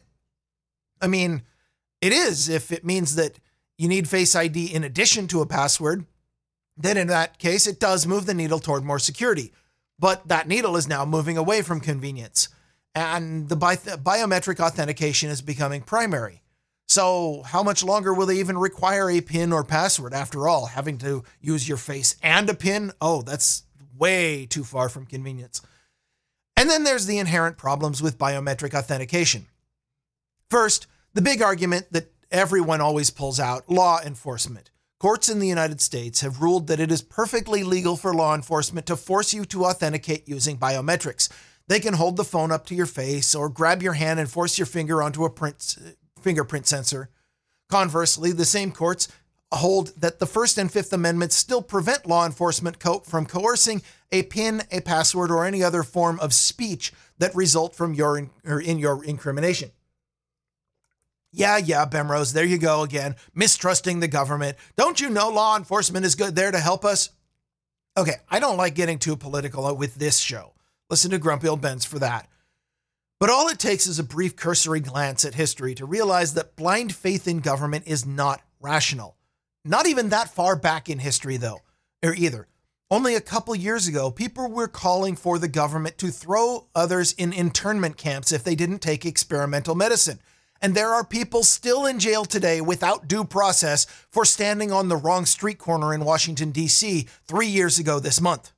I 1.02 1.08
mean, 1.08 1.44
it 2.02 2.12
is 2.12 2.50
if 2.50 2.72
it 2.72 2.84
means 2.84 3.16
that 3.16 3.40
you 3.78 3.88
need 3.88 4.10
Face 4.10 4.36
ID 4.36 4.74
in 4.74 4.84
addition 4.84 5.28
to 5.28 5.42
a 5.42 5.46
password. 5.46 6.06
Then, 6.78 6.98
in 6.98 7.08
that 7.08 7.40
case, 7.40 7.68
it 7.68 7.80
does 7.80 8.06
move 8.06 8.26
the 8.26 8.34
needle 8.34 8.60
toward 8.60 8.84
more 8.84 9.00
security. 9.00 9.54
But 9.98 10.28
that 10.28 10.48
needle 10.48 10.76
is 10.76 10.90
now 10.90 11.06
moving 11.06 11.38
away 11.38 11.62
from 11.62 11.80
convenience, 11.80 12.50
and 12.94 13.48
the 13.48 13.56
bi- 13.56 13.78
biometric 13.78 14.60
authentication 14.60 15.30
is 15.30 15.42
becoming 15.42 15.82
primary. 15.82 16.42
So, 16.88 17.42
how 17.46 17.64
much 17.64 17.84
longer 17.84 18.14
will 18.14 18.28
they 18.28 18.38
even 18.38 18.58
require 18.58 19.10
a 19.10 19.22
PIN 19.22 19.52
or 19.52 19.64
password? 19.64 20.14
After 20.14 20.48
all, 20.48 20.68
having 20.68 20.98
to 21.00 21.24
use 21.42 21.68
your 21.68 21.78
face 21.78 22.16
and 22.22 22.50
a 22.50 22.54
PIN? 22.54 22.92
Oh, 23.02 23.22
that's 23.22 23.64
way 23.98 24.46
too 24.46 24.64
far 24.64 24.90
from 24.90 25.06
convenience. 25.06 25.62
And 26.58 26.70
then 26.70 26.84
there's 26.84 27.06
the 27.06 27.18
inherent 27.18 27.58
problems 27.58 28.02
with 28.02 28.18
biometric 28.18 28.74
authentication. 28.74 29.48
First, 30.50 30.88
the 31.14 31.22
big 31.22 31.42
argument 31.42 31.88
that 31.92 32.12
everyone 32.32 32.82
always 32.82 33.10
pulls 33.10 33.40
out 33.40 33.70
law 33.70 34.00
enforcement. 34.02 34.70
Courts 35.00 35.28
in 35.28 35.40
the 35.40 35.48
United 35.48 35.82
States 35.82 36.22
have 36.22 36.42
ruled 36.42 36.68
that 36.68 36.80
it 36.80 36.92
is 36.92 37.02
perfectly 37.02 37.64
legal 37.64 37.98
for 37.98 38.14
law 38.14 38.34
enforcement 38.34 38.86
to 38.86 38.96
force 38.96 39.34
you 39.34 39.44
to 39.46 39.66
authenticate 39.66 40.28
using 40.28 40.58
biometrics. 40.58 41.30
They 41.68 41.80
can 41.80 41.96
hold 41.96 42.16
the 42.16 42.24
phone 42.24 42.52
up 42.52 42.66
to 42.68 42.76
your 42.76 42.86
face 42.86 43.36
or 43.36 43.50
grab 43.50 43.82
your 43.82 43.94
hand 43.94 44.20
and 44.20 44.30
force 44.30 44.58
your 44.58 44.68
finger 44.68 45.02
onto 45.02 45.26
a 45.26 45.30
print, 45.30 45.78
fingerprint 46.26 46.66
sensor. 46.66 47.10
Conversely, 47.70 48.32
the 48.32 48.46
same 48.46 48.72
courts 48.72 49.08
hold 49.52 49.90
that 50.02 50.18
the 50.18 50.26
First 50.26 50.58
and 50.58 50.72
Fifth 50.72 50.92
Amendments 50.92 51.36
still 51.36 51.62
prevent 51.62 52.08
law 52.08 52.26
enforcement 52.26 52.80
co- 52.80 53.02
from 53.02 53.28
coercing 53.28 53.84
a 54.12 54.24
PIN, 54.24 54.64
a 54.72 54.82
password, 54.82 55.30
or 55.30 55.46
any 55.46 55.64
other 55.64 55.84
form 55.84 56.20
of 56.20 56.34
speech 56.34 56.92
that 57.20 57.36
result 57.36 57.76
from 57.76 57.94
your 57.94 58.18
in, 58.18 58.32
in 58.44 58.80
your 58.80 59.04
incrimination. 59.04 59.72
Yeah, 61.32 61.58
yeah, 61.58 61.86
Bemrose, 61.86 62.34
there 62.34 62.44
you 62.44 62.58
go 62.58 62.82
again, 62.82 63.16
mistrusting 63.36 64.00
the 64.00 64.08
government. 64.08 64.58
Don't 64.76 65.00
you 65.00 65.12
know 65.12 65.30
law 65.30 65.56
enforcement 65.56 66.08
is 66.08 66.16
good 66.16 66.36
there 66.36 66.52
to 66.52 66.60
help 66.60 66.84
us? 66.84 67.12
Okay, 67.96 68.16
I 68.32 68.40
don't 68.40 68.58
like 68.58 68.74
getting 68.74 68.98
too 68.98 69.16
political 69.16 69.76
with 69.76 69.96
this 69.96 70.18
show. 70.18 70.54
Listen 70.90 71.12
to 71.12 71.20
Grumpy 71.20 71.48
Old 71.48 71.62
Ben's 71.62 71.86
for 71.86 72.00
that. 72.00 72.28
But 73.18 73.30
all 73.30 73.48
it 73.48 73.60
takes 73.60 73.88
is 73.88 73.98
a 73.98 74.04
brief 74.04 74.36
cursory 74.36 74.82
glance 74.82 75.24
at 75.24 75.36
history 75.36 75.74
to 75.76 75.86
realize 75.86 76.34
that 76.34 76.58
blind 76.58 76.94
faith 76.94 77.28
in 77.28 77.40
government 77.40 77.88
is 77.88 78.06
not 78.06 78.42
rational. 78.60 79.16
Not 79.64 79.88
even 79.88 80.10
that 80.10 80.34
far 80.34 80.58
back 80.58 80.90
in 80.90 81.00
history, 81.00 81.38
though, 81.38 81.62
or 82.04 82.14
either. 82.14 82.48
Only 82.92 83.16
a 83.16 83.22
couple 83.22 83.56
years 83.56 83.88
ago, 83.88 84.12
people 84.12 84.52
were 84.52 84.68
calling 84.68 85.16
for 85.16 85.40
the 85.40 85.48
government 85.48 85.98
to 86.00 86.10
throw 86.10 86.68
others 86.76 87.14
in 87.14 87.32
internment 87.32 87.98
camps 87.98 88.32
if 88.32 88.44
they 88.44 88.54
didn't 88.54 88.80
take 88.80 89.06
experimental 89.06 89.76
medicine. 89.76 90.20
And 90.62 90.76
there 90.76 90.94
are 90.94 91.04
people 91.06 91.44
still 91.44 91.86
in 91.86 92.00
jail 92.00 92.26
today 92.26 92.60
without 92.60 93.08
due 93.08 93.24
process 93.24 93.86
for 94.12 94.26
standing 94.26 94.72
on 94.72 94.90
the 94.90 94.98
wrong 94.98 95.26
street 95.26 95.58
corner 95.58 95.94
in 95.94 96.06
Washington, 96.06 96.52
D.C. 96.52 97.08
three 97.28 97.48
years 97.48 97.80
ago 97.80 98.00
this 98.00 98.22
month. 98.22 98.52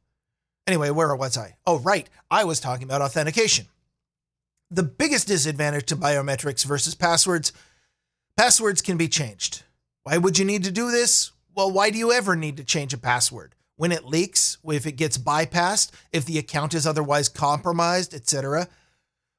Anyway, 0.65 0.89
where 0.89 1.15
was 1.15 1.37
I? 1.37 1.55
Oh, 1.65 1.79
right. 1.79 2.09
I 2.29 2.43
was 2.43 2.59
talking 2.59 2.83
about 2.83 3.01
authentication. 3.01 3.67
The 4.69 4.83
biggest 4.83 5.27
disadvantage 5.27 5.85
to 5.87 5.95
biometrics 5.95 6.65
versus 6.65 6.93
passwords 6.93 7.53
passwords 8.35 8.81
can 8.81 8.97
be 8.97 9.07
changed. 9.07 9.63
Why 10.03 10.17
would 10.17 10.37
you 10.37 10.45
need 10.45 10.63
to 10.65 10.71
do 10.71 10.91
this? 10.91 11.31
Well, 11.55 11.71
why 11.71 11.89
do 11.89 11.97
you 11.97 12.11
ever 12.11 12.35
need 12.35 12.57
to 12.57 12.63
change 12.63 12.93
a 12.93 12.97
password? 12.97 13.55
When 13.77 13.91
it 13.91 14.05
leaks, 14.05 14.57
if 14.65 14.85
it 14.85 14.93
gets 14.93 15.17
bypassed, 15.17 15.91
if 16.11 16.25
the 16.25 16.37
account 16.37 16.73
is 16.73 16.85
otherwise 16.85 17.29
compromised, 17.29 18.13
etc. 18.13 18.67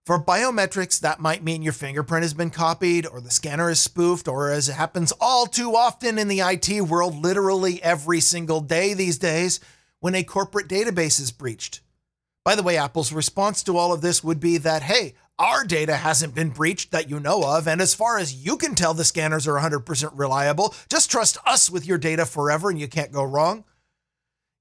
For 0.07 0.19
biometrics, 0.19 0.99
that 1.01 1.21
might 1.21 1.45
mean 1.45 1.61
your 1.61 1.75
fingerprint 1.75 2.23
has 2.23 2.33
been 2.33 2.51
copied 2.51 3.07
or 3.07 3.21
the 3.21 3.31
scanner 3.31 3.69
is 3.69 3.81
spoofed, 3.81 4.29
or 4.29 4.51
as 4.51 4.69
it 4.69 4.75
happens 4.75 5.13
all 5.21 5.47
too 5.47 5.77
often 5.77 6.19
in 6.19 6.29
the 6.29 6.41
IT 6.41 6.83
world, 6.83 7.15
literally 7.15 7.83
every 7.83 8.21
single 8.21 8.61
day 8.61 8.95
these 8.95 9.19
days, 9.19 9.61
when 10.01 10.15
a 10.15 10.25
corporate 10.25 10.69
database 10.69 11.21
is 11.21 11.31
breached. 11.31 11.83
By 12.49 12.55
the 12.55 12.63
way, 12.63 12.79
Apple's 12.79 13.13
response 13.13 13.63
to 13.65 13.77
all 13.77 13.93
of 13.93 14.01
this 14.01 14.25
would 14.25 14.41
be 14.41 14.57
that, 14.57 14.83
hey, 14.83 15.13
our 15.39 15.65
data 15.67 15.95
hasn't 15.95 16.35
been 16.35 16.49
breached 16.49 16.93
that 16.93 17.11
you 17.11 17.21
know 17.21 17.43
of, 17.45 17.69
and 17.69 17.79
as 17.79 17.93
far 17.93 18.17
as 18.17 18.43
you 18.43 18.57
can 18.57 18.75
tell, 18.75 18.95
the 18.95 19.05
scanners 19.05 19.47
are 19.47 19.61
100% 19.61 20.13
reliable. 20.15 20.75
Just 20.89 21.11
trust 21.11 21.37
us 21.45 21.69
with 21.69 21.87
your 21.87 21.99
data 21.99 22.25
forever 22.25 22.71
and 22.71 22.81
you 22.81 22.89
can't 22.89 23.13
go 23.13 23.23
wrong. 23.23 23.65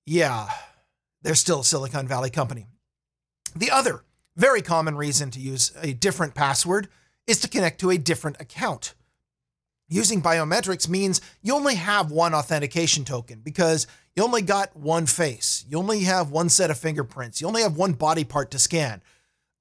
Yeah, 0.05 0.49
they're 1.21 1.33
still 1.33 1.61
a 1.61 1.63
Silicon 1.63 2.09
Valley 2.09 2.29
company. 2.29 2.67
The 3.55 3.71
other 3.71 4.03
very 4.35 4.61
common 4.61 4.97
reason 4.97 5.31
to 5.31 5.39
use 5.39 5.71
a 5.81 5.93
different 5.93 6.35
password 6.35 6.89
is 7.25 7.39
to 7.39 7.47
connect 7.47 7.79
to 7.79 7.91
a 7.91 7.97
different 7.97 8.41
account. 8.41 8.95
Using 9.87 10.21
biometrics 10.21 10.89
means 10.89 11.21
you 11.41 11.55
only 11.55 11.75
have 11.75 12.11
one 12.11 12.33
authentication 12.33 13.05
token 13.05 13.39
because 13.39 13.87
you 14.17 14.23
only 14.23 14.41
got 14.41 14.75
one 14.75 15.05
face. 15.05 15.63
You 15.69 15.77
only 15.77 16.01
have 16.01 16.31
one 16.31 16.49
set 16.49 16.71
of 16.71 16.79
fingerprints. 16.79 17.39
You 17.39 17.45
only 17.45 17.61
have 17.61 17.77
one 17.77 17.93
body 17.93 18.23
part 18.23 18.49
to 18.49 18.57
scan. 18.57 19.03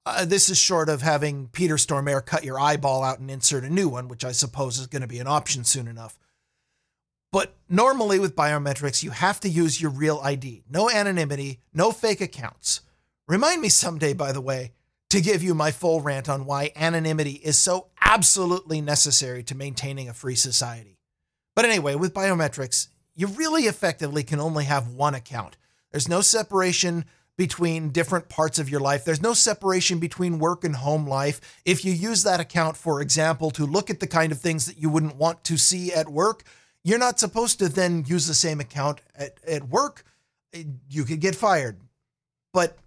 Uh, 0.03 0.25
this 0.25 0.49
is 0.49 0.57
short 0.57 0.89
of 0.89 1.03
having 1.03 1.47
Peter 1.49 1.75
Stormare 1.75 2.25
cut 2.25 2.43
your 2.43 2.59
eyeball 2.59 3.03
out 3.03 3.19
and 3.19 3.29
insert 3.29 3.63
a 3.63 3.69
new 3.69 3.87
one, 3.87 4.07
which 4.07 4.25
I 4.25 4.31
suppose 4.31 4.79
is 4.79 4.87
going 4.87 5.03
to 5.03 5.07
be 5.07 5.19
an 5.19 5.27
option 5.27 5.63
soon 5.63 5.87
enough. 5.87 6.17
But 7.31 7.55
normally 7.69 8.17
with 8.17 8.35
biometrics, 8.35 9.03
you 9.03 9.11
have 9.11 9.39
to 9.41 9.49
use 9.49 9.79
your 9.79 9.91
real 9.91 10.19
ID. 10.23 10.63
No 10.67 10.89
anonymity, 10.89 11.59
no 11.71 11.91
fake 11.91 12.21
accounts. 12.21 12.81
Remind 13.27 13.61
me 13.61 13.69
someday, 13.69 14.13
by 14.13 14.31
the 14.31 14.41
way, 14.41 14.71
to 15.11 15.21
give 15.21 15.43
you 15.43 15.53
my 15.53 15.69
full 15.69 16.01
rant 16.01 16.27
on 16.27 16.45
why 16.45 16.71
anonymity 16.75 17.33
is 17.33 17.59
so 17.59 17.89
absolutely 18.01 18.81
necessary 18.81 19.43
to 19.43 19.53
maintaining 19.53 20.09
a 20.09 20.15
free 20.15 20.35
society. 20.35 20.97
But 21.55 21.65
anyway, 21.65 21.93
with 21.93 22.13
biometrics, 22.13 22.87
you 23.17 23.27
really 23.27 23.63
effectively 23.63 24.23
can 24.23 24.39
only 24.39 24.63
have 24.65 24.87
one 24.87 25.15
account. 25.15 25.57
There's 25.91 26.07
no 26.07 26.21
separation 26.21 27.03
between 27.35 27.89
different 27.89 28.29
parts 28.29 28.59
of 28.59 28.69
your 28.69 28.79
life. 28.79 29.03
There's 29.03 29.21
no 29.21 29.33
separation 29.33 29.99
between 29.99 30.39
work 30.39 30.63
and 30.63 30.75
home 30.75 31.05
life. 31.07 31.41
If 31.65 31.83
you 31.83 31.91
use 31.91 32.23
that 32.23 32.39
account, 32.39 32.77
for 32.77 33.01
example, 33.01 33.51
to 33.51 33.65
look 33.65 33.89
at 33.89 33.99
the 33.99 34.07
kind 34.07 34.31
of 34.31 34.39
things 34.39 34.65
that 34.67 34.79
you 34.79 34.89
wouldn't 34.89 35.17
want 35.17 35.43
to 35.45 35.57
see 35.57 35.91
at 35.91 36.09
work, 36.09 36.43
you're 36.83 36.97
not 36.97 37.19
supposed 37.19 37.59
to 37.59 37.69
then 37.69 38.05
use 38.07 38.27
the 38.27 38.33
same 38.33 38.59
account 38.59 39.01
at, 39.15 39.39
at 39.47 39.67
work. 39.67 40.03
You 40.89 41.03
could 41.03 41.19
get 41.19 41.35
fired. 41.35 41.79
But 42.53 42.77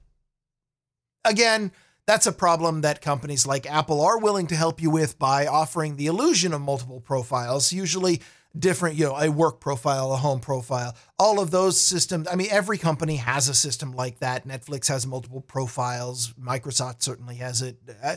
again, 1.24 1.72
that's 2.06 2.26
a 2.26 2.32
problem 2.32 2.80
that 2.80 3.02
companies 3.02 3.46
like 3.46 3.70
Apple 3.70 4.00
are 4.00 4.18
willing 4.18 4.48
to 4.48 4.56
help 4.56 4.80
you 4.80 4.90
with 4.90 5.18
by 5.18 5.46
offering 5.46 5.96
the 5.96 6.06
illusion 6.06 6.52
of 6.52 6.60
multiple 6.60 7.00
profiles, 7.00 7.72
usually 7.72 8.20
different, 8.58 8.96
you 8.96 9.04
know, 9.04 9.16
a 9.16 9.30
work 9.30 9.60
profile, 9.60 10.12
a 10.12 10.16
home 10.16 10.40
profile, 10.40 10.96
all 11.18 11.40
of 11.40 11.50
those 11.50 11.80
systems. 11.80 12.26
I 12.30 12.34
mean, 12.34 12.48
every 12.50 12.78
company 12.78 13.16
has 13.16 13.48
a 13.48 13.54
system 13.54 13.92
like 13.92 14.18
that. 14.18 14.46
Netflix 14.46 14.88
has 14.88 15.06
multiple 15.06 15.40
profiles, 15.40 16.32
Microsoft 16.34 17.02
certainly 17.02 17.36
has 17.36 17.62
it. 17.62 17.76
Uh, 18.02 18.16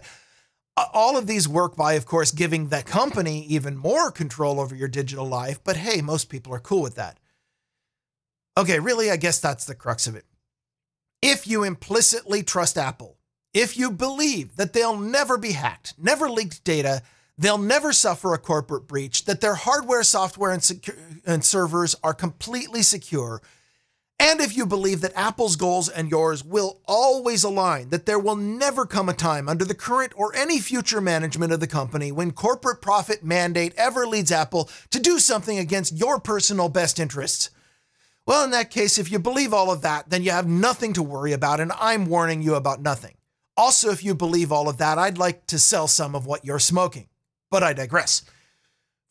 all 0.94 1.18
of 1.18 1.28
these 1.28 1.48
work 1.48 1.76
by, 1.76 1.94
of 1.94 2.06
course, 2.06 2.32
giving 2.32 2.70
the 2.70 2.82
company 2.82 3.46
even 3.46 3.78
more 3.78 4.12
control 4.12 4.60
over 4.60 4.76
your 4.76 4.88
digital 4.88 5.28
life. 5.28 5.60
But 5.64 5.78
hey, 5.78 6.02
most 6.02 6.30
people 6.30 6.54
are 6.54 6.60
cool 6.60 6.82
with 6.82 6.96
that. 6.96 7.20
Okay, 8.58 8.80
really, 8.80 9.12
I 9.12 9.18
guess 9.18 9.40
that's 9.40 9.66
the 9.66 9.76
crux 9.76 10.08
of 10.08 10.16
it. 10.16 10.26
If 11.22 11.48
you 11.48 11.64
implicitly 11.64 12.44
trust 12.44 12.78
Apple, 12.78 13.18
if 13.54 13.78
you 13.78 13.92
believe 13.92 14.56
that 14.56 14.74
they'll 14.74 14.98
never 14.98 15.38
be 15.38 15.52
hacked, 15.52 15.94
never 15.98 16.30
leaked 16.30 16.64
data, 16.64 17.04
they'll 17.44 17.58
never 17.58 17.92
suffer 17.92 18.34
a 18.34 18.40
corporate 18.40 18.88
breach, 18.88 19.26
that 19.26 19.42
their 19.42 19.56
hardware, 19.56 20.04
software, 20.04 20.52
and, 20.52 20.62
secu- 20.62 21.22
and 21.26 21.44
servers 21.44 21.96
are 22.04 22.14
completely 22.14 22.82
secure. 22.82 23.42
And 24.20 24.40
if 24.40 24.56
you 24.56 24.66
believe 24.66 25.02
that 25.02 25.18
Apple's 25.18 25.56
goals 25.56 25.90
and 25.90 26.10
yours 26.10 26.46
will 26.46 26.80
always 26.86 27.44
align, 27.44 27.90
that 27.90 28.06
there 28.06 28.20
will 28.20 28.38
never 28.38 28.86
come 28.86 29.10
a 29.10 29.14
time 29.14 29.50
under 29.50 29.66
the 29.66 29.74
current 29.74 30.14
or 30.16 30.34
any 30.36 30.60
future 30.60 31.02
management 31.02 31.52
of 31.52 31.60
the 31.60 31.68
company 31.68 32.12
when 32.12 32.32
corporate 32.32 32.82
profit 32.82 33.24
mandate 33.24 33.74
ever 33.76 34.08
leads 34.08 34.32
Apple 34.32 34.70
to 34.92 35.00
do 35.00 35.20
something 35.20 35.58
against 35.58 35.98
your 35.98 36.20
personal 36.20 36.70
best 36.70 37.00
interests. 37.00 37.50
Well, 38.26 38.46
in 38.46 38.52
that 38.52 38.72
case, 38.72 38.98
if 38.98 39.12
you 39.12 39.20
believe 39.20 39.54
all 39.54 39.70
of 39.70 39.82
that, 39.82 40.10
then 40.10 40.24
you 40.24 40.32
have 40.32 40.48
nothing 40.48 40.94
to 40.94 41.04
worry 41.04 41.34
about, 41.34 41.60
and 41.60 41.74
I'm 41.74 42.06
warning 42.06 42.42
you 42.42 42.56
about 42.56 42.82
nothing. 42.82 43.16
Also, 43.58 43.92
if 43.92 44.04
you 44.04 44.16
believe 44.16 44.52
all 44.52 44.70
of 44.70 44.78
that, 44.78 44.98
I'd 44.98 45.18
like 45.18 45.46
to 45.48 45.60
sell 45.60 45.90
some 45.90 46.16
of 46.16 46.26
what 46.26 46.46
you're 46.46 46.60
smoking. 46.60 47.08
But 47.54 47.62
I 47.62 47.74
digress. 47.74 48.24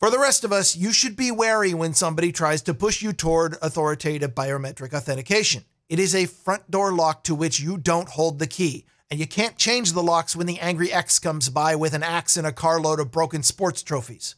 For 0.01 0.09
the 0.09 0.19
rest 0.19 0.43
of 0.43 0.51
us, 0.51 0.75
you 0.75 0.91
should 0.91 1.15
be 1.15 1.31
wary 1.31 1.73
when 1.73 1.93
somebody 1.93 2.33
tries 2.33 2.61
to 2.63 2.73
push 2.73 3.01
you 3.01 3.13
toward 3.13 3.55
authoritative 3.61 4.35
biometric 4.35 4.93
authentication. 4.93 5.63
It 5.87 5.97
is 5.97 6.13
a 6.13 6.25
front 6.25 6.69
door 6.69 6.91
lock 6.91 7.23
to 7.23 7.35
which 7.35 7.61
you 7.61 7.77
don't 7.77 8.09
hold 8.09 8.39
the 8.39 8.45
key, 8.45 8.85
and 9.09 9.17
you 9.17 9.27
can't 9.27 9.55
change 9.55 9.93
the 9.93 10.03
locks 10.03 10.35
when 10.35 10.45
the 10.45 10.59
angry 10.59 10.91
X 10.91 11.19
comes 11.19 11.47
by 11.47 11.77
with 11.77 11.93
an 11.93 12.03
axe 12.03 12.35
and 12.35 12.45
a 12.45 12.51
carload 12.51 12.99
of 12.99 13.13
broken 13.13 13.43
sports 13.43 13.81
trophies. 13.81 14.35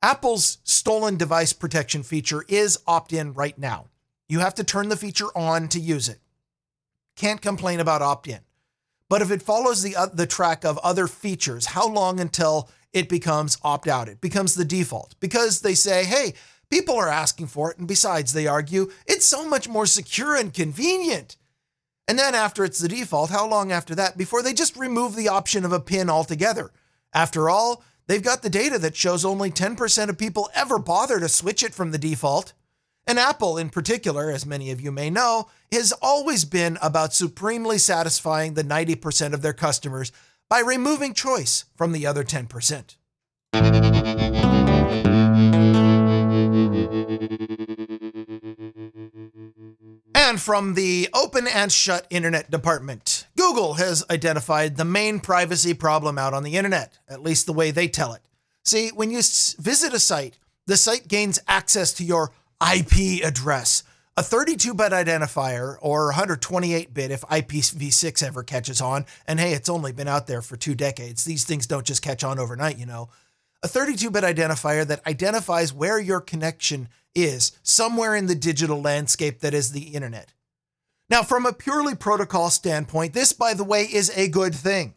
Apple's 0.00 0.56
stolen 0.64 1.18
device 1.18 1.52
protection 1.52 2.02
feature 2.02 2.46
is 2.48 2.78
opt 2.86 3.12
in 3.12 3.34
right 3.34 3.58
now. 3.58 3.88
You 4.26 4.38
have 4.38 4.54
to 4.54 4.64
turn 4.64 4.88
the 4.88 4.96
feature 4.96 5.28
on 5.36 5.68
to 5.68 5.78
use 5.78 6.08
it. 6.08 6.20
Can't 7.16 7.42
complain 7.42 7.78
about 7.78 8.00
opt 8.00 8.26
in. 8.26 8.40
But 9.10 9.20
if 9.20 9.30
it 9.30 9.42
follows 9.42 9.82
the, 9.82 9.96
uh, 9.96 10.06
the 10.06 10.26
track 10.26 10.64
of 10.64 10.78
other 10.78 11.06
features, 11.06 11.66
how 11.66 11.86
long 11.86 12.18
until 12.18 12.70
it 12.92 13.08
becomes 13.08 13.58
opt 13.62 13.88
out. 13.88 14.08
It 14.08 14.20
becomes 14.20 14.54
the 14.54 14.64
default 14.64 15.14
because 15.20 15.60
they 15.60 15.74
say, 15.74 16.04
hey, 16.04 16.34
people 16.70 16.96
are 16.96 17.08
asking 17.08 17.46
for 17.48 17.70
it. 17.70 17.78
And 17.78 17.88
besides, 17.88 18.32
they 18.32 18.46
argue, 18.46 18.90
it's 19.06 19.26
so 19.26 19.48
much 19.48 19.68
more 19.68 19.86
secure 19.86 20.36
and 20.36 20.52
convenient. 20.52 21.36
And 22.08 22.18
then 22.18 22.34
after 22.34 22.64
it's 22.64 22.80
the 22.80 22.88
default, 22.88 23.30
how 23.30 23.48
long 23.48 23.72
after 23.72 23.94
that 23.94 24.18
before 24.18 24.42
they 24.42 24.52
just 24.52 24.76
remove 24.76 25.14
the 25.14 25.28
option 25.28 25.64
of 25.64 25.72
a 25.72 25.80
pin 25.80 26.10
altogether? 26.10 26.70
After 27.14 27.48
all, 27.48 27.84
they've 28.06 28.22
got 28.22 28.42
the 28.42 28.50
data 28.50 28.78
that 28.78 28.96
shows 28.96 29.24
only 29.24 29.50
10% 29.50 30.08
of 30.08 30.18
people 30.18 30.50
ever 30.54 30.78
bother 30.78 31.20
to 31.20 31.28
switch 31.28 31.62
it 31.62 31.74
from 31.74 31.90
the 31.90 31.98
default. 31.98 32.52
And 33.06 33.18
Apple, 33.18 33.58
in 33.58 33.68
particular, 33.70 34.30
as 34.30 34.46
many 34.46 34.70
of 34.70 34.80
you 34.80 34.92
may 34.92 35.10
know, 35.10 35.48
has 35.70 35.92
always 36.02 36.44
been 36.44 36.78
about 36.80 37.14
supremely 37.14 37.78
satisfying 37.78 38.54
the 38.54 38.64
90% 38.64 39.32
of 39.32 39.42
their 39.42 39.52
customers 39.52 40.12
by 40.52 40.60
removing 40.60 41.14
choice 41.14 41.64
from 41.74 41.92
the 41.92 42.06
other 42.06 42.22
10%. 42.22 42.96
And 50.14 50.38
from 50.38 50.74
the 50.74 51.08
Open 51.14 51.46
and 51.46 51.72
Shut 51.72 52.06
Internet 52.10 52.50
Department, 52.50 53.26
Google 53.34 53.72
has 53.74 54.04
identified 54.10 54.76
the 54.76 54.84
main 54.84 55.20
privacy 55.20 55.72
problem 55.72 56.18
out 56.18 56.34
on 56.34 56.42
the 56.42 56.58
internet, 56.58 56.98
at 57.08 57.22
least 57.22 57.46
the 57.46 57.54
way 57.54 57.70
they 57.70 57.88
tell 57.88 58.12
it. 58.12 58.20
See, 58.62 58.90
when 58.90 59.10
you 59.10 59.22
visit 59.58 59.94
a 59.94 59.98
site, 59.98 60.36
the 60.66 60.76
site 60.76 61.08
gains 61.08 61.38
access 61.48 61.94
to 61.94 62.04
your 62.04 62.30
IP 62.60 63.24
address, 63.24 63.84
a 64.16 64.22
32 64.22 64.74
bit 64.74 64.92
identifier 64.92 65.76
or 65.80 66.06
128 66.06 66.92
bit 66.92 67.10
if 67.10 67.22
IPv6 67.22 68.22
ever 68.22 68.42
catches 68.42 68.80
on. 68.80 69.06
And 69.26 69.40
hey, 69.40 69.52
it's 69.52 69.68
only 69.68 69.92
been 69.92 70.08
out 70.08 70.26
there 70.26 70.42
for 70.42 70.56
two 70.56 70.74
decades. 70.74 71.24
These 71.24 71.44
things 71.44 71.66
don't 71.66 71.86
just 71.86 72.02
catch 72.02 72.22
on 72.22 72.38
overnight, 72.38 72.78
you 72.78 72.86
know. 72.86 73.08
A 73.62 73.68
32 73.68 74.10
bit 74.10 74.24
identifier 74.24 74.86
that 74.86 75.06
identifies 75.06 75.72
where 75.72 75.98
your 75.98 76.20
connection 76.20 76.88
is 77.14 77.52
somewhere 77.62 78.14
in 78.14 78.26
the 78.26 78.34
digital 78.34 78.80
landscape 78.80 79.40
that 79.40 79.54
is 79.54 79.72
the 79.72 79.94
internet. 79.94 80.32
Now, 81.08 81.22
from 81.22 81.46
a 81.46 81.52
purely 81.52 81.94
protocol 81.94 82.50
standpoint, 82.50 83.12
this, 83.12 83.32
by 83.32 83.54
the 83.54 83.64
way, 83.64 83.82
is 83.82 84.10
a 84.16 84.28
good 84.28 84.54
thing. 84.54 84.94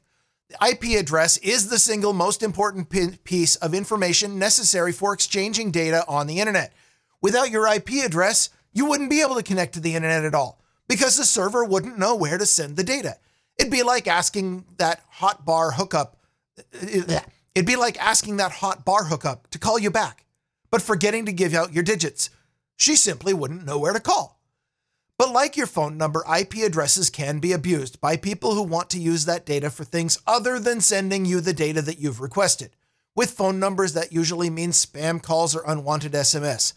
The 0.50 0.67
IP 0.69 1.00
address 1.00 1.38
is 1.38 1.69
the 1.69 1.79
single 1.79 2.13
most 2.13 2.43
important 2.43 2.89
piece 3.24 3.55
of 3.57 3.74
information 3.74 4.39
necessary 4.39 4.91
for 4.91 5.13
exchanging 5.13 5.72
data 5.72 6.05
on 6.07 6.27
the 6.27 6.39
internet. 6.39 6.74
Without 7.22 7.50
your 7.50 7.67
IP 7.67 8.05
address, 8.05 8.50
you 8.75 8.86
wouldn't 8.86 9.10
be 9.10 9.22
able 9.22 9.36
to 9.36 9.44
connect 9.44 9.74
to 9.74 9.79
the 9.79 9.96
internet 9.96 10.25
at 10.25 10.36
all 10.36 10.62
because 10.88 11.17
the 11.17 11.25
server 11.25 11.63
wouldn't 11.63 11.98
know 11.98 12.13
where 12.13 12.38
to 12.38 12.46
send 12.46 12.77
the 12.77 12.84
data. 12.84 13.15
It'd 13.58 13.72
be 13.72 13.82
like 13.82 14.08
asking 14.08 14.65
that 14.77 15.01
hot 15.10 15.46
bar 15.46 15.72
hookup. 15.72 16.17
Uh, 16.60 17.15
uh, 17.15 17.20
it'd 17.55 17.65
be 17.65 17.77
like 17.77 17.98
asking 18.00 18.38
that 18.38 18.51
hot 18.51 18.86
bar 18.86 19.05
hookup 19.05 19.50
to 19.51 19.58
call 19.58 19.79
you 19.79 19.89
back, 19.89 20.25
but 20.70 20.82
forgetting 20.82 21.25
to 21.25 21.32
give 21.32 21.53
out 21.53 21.74
your 21.74 21.84
digits. 21.84 22.29
She 22.75 22.96
simply 22.98 23.34
wouldn't 23.34 23.65
know 23.65 23.79
where 23.79 23.94
to 23.94 24.00
call. 24.00 24.36
But 25.17 25.32
like 25.32 25.55
your 25.55 25.67
phone 25.67 25.98
number, 25.98 26.25
IP 26.29 26.55
addresses 26.55 27.10
can 27.10 27.39
be 27.39 27.53
abused 27.53 28.01
by 28.01 28.17
people 28.17 28.53
who 28.53 28.63
want 28.63 28.89
to 28.89 29.00
use 29.00 29.24
that 29.24 29.46
data 29.46 29.70
for 29.70 29.86
things 29.86 30.20
other 30.27 30.60
than 30.60 30.82
sending 30.82 31.24
you 31.24 31.39
the 31.39 31.53
data 31.53 31.82
that 31.82 32.00
you've 32.00 32.20
requested. 32.20 32.72
With 33.15 33.32
phone 33.32 33.58
numbers, 33.58 33.94
that 33.94 34.12
usually 34.12 34.50
means 34.50 34.86
spam 34.86 35.24
calls 35.24 35.55
or 35.55 35.63
unwanted 35.65 36.12
SMS. 36.12 36.74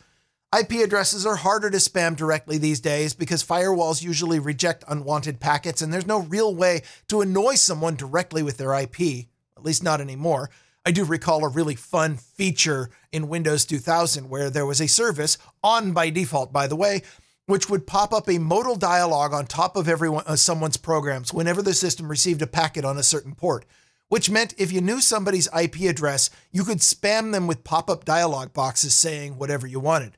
IP 0.56 0.82
addresses 0.82 1.26
are 1.26 1.36
harder 1.36 1.68
to 1.68 1.76
spam 1.76 2.16
directly 2.16 2.56
these 2.56 2.80
days 2.80 3.12
because 3.12 3.44
firewalls 3.44 4.02
usually 4.02 4.38
reject 4.38 4.82
unwanted 4.88 5.40
packets, 5.40 5.82
and 5.82 5.92
there's 5.92 6.06
no 6.06 6.20
real 6.22 6.54
way 6.54 6.80
to 7.08 7.20
annoy 7.20 7.54
someone 7.54 7.96
directly 7.96 8.42
with 8.42 8.56
their 8.56 8.72
IP, 8.72 9.26
at 9.58 9.62
least 9.62 9.82
not 9.82 10.00
anymore. 10.00 10.48
I 10.86 10.90
do 10.90 11.04
recall 11.04 11.44
a 11.44 11.48
really 11.48 11.74
fun 11.74 12.16
feature 12.16 12.88
in 13.12 13.28
Windows 13.28 13.66
2000 13.66 14.30
where 14.30 14.48
there 14.48 14.64
was 14.64 14.80
a 14.80 14.88
service, 14.88 15.36
on 15.62 15.92
by 15.92 16.08
default, 16.08 16.50
by 16.50 16.66
the 16.66 16.76
way, 16.76 17.02
which 17.44 17.68
would 17.68 17.86
pop 17.86 18.14
up 18.14 18.26
a 18.26 18.38
modal 18.38 18.76
dialog 18.76 19.34
on 19.34 19.44
top 19.44 19.76
of 19.76 19.86
everyone, 19.86 20.24
uh, 20.26 20.36
someone's 20.36 20.78
programs 20.78 21.30
whenever 21.30 21.60
the 21.60 21.74
system 21.74 22.08
received 22.08 22.40
a 22.40 22.46
packet 22.46 22.86
on 22.86 22.96
a 22.96 23.02
certain 23.02 23.34
port, 23.34 23.66
which 24.08 24.30
meant 24.30 24.54
if 24.56 24.72
you 24.72 24.80
knew 24.80 25.02
somebody's 25.02 25.48
IP 25.54 25.80
address, 25.80 26.30
you 26.52 26.64
could 26.64 26.78
spam 26.78 27.32
them 27.32 27.46
with 27.46 27.64
pop 27.64 27.90
up 27.90 28.06
dialog 28.06 28.54
boxes 28.54 28.94
saying 28.94 29.36
whatever 29.36 29.66
you 29.66 29.78
wanted. 29.78 30.16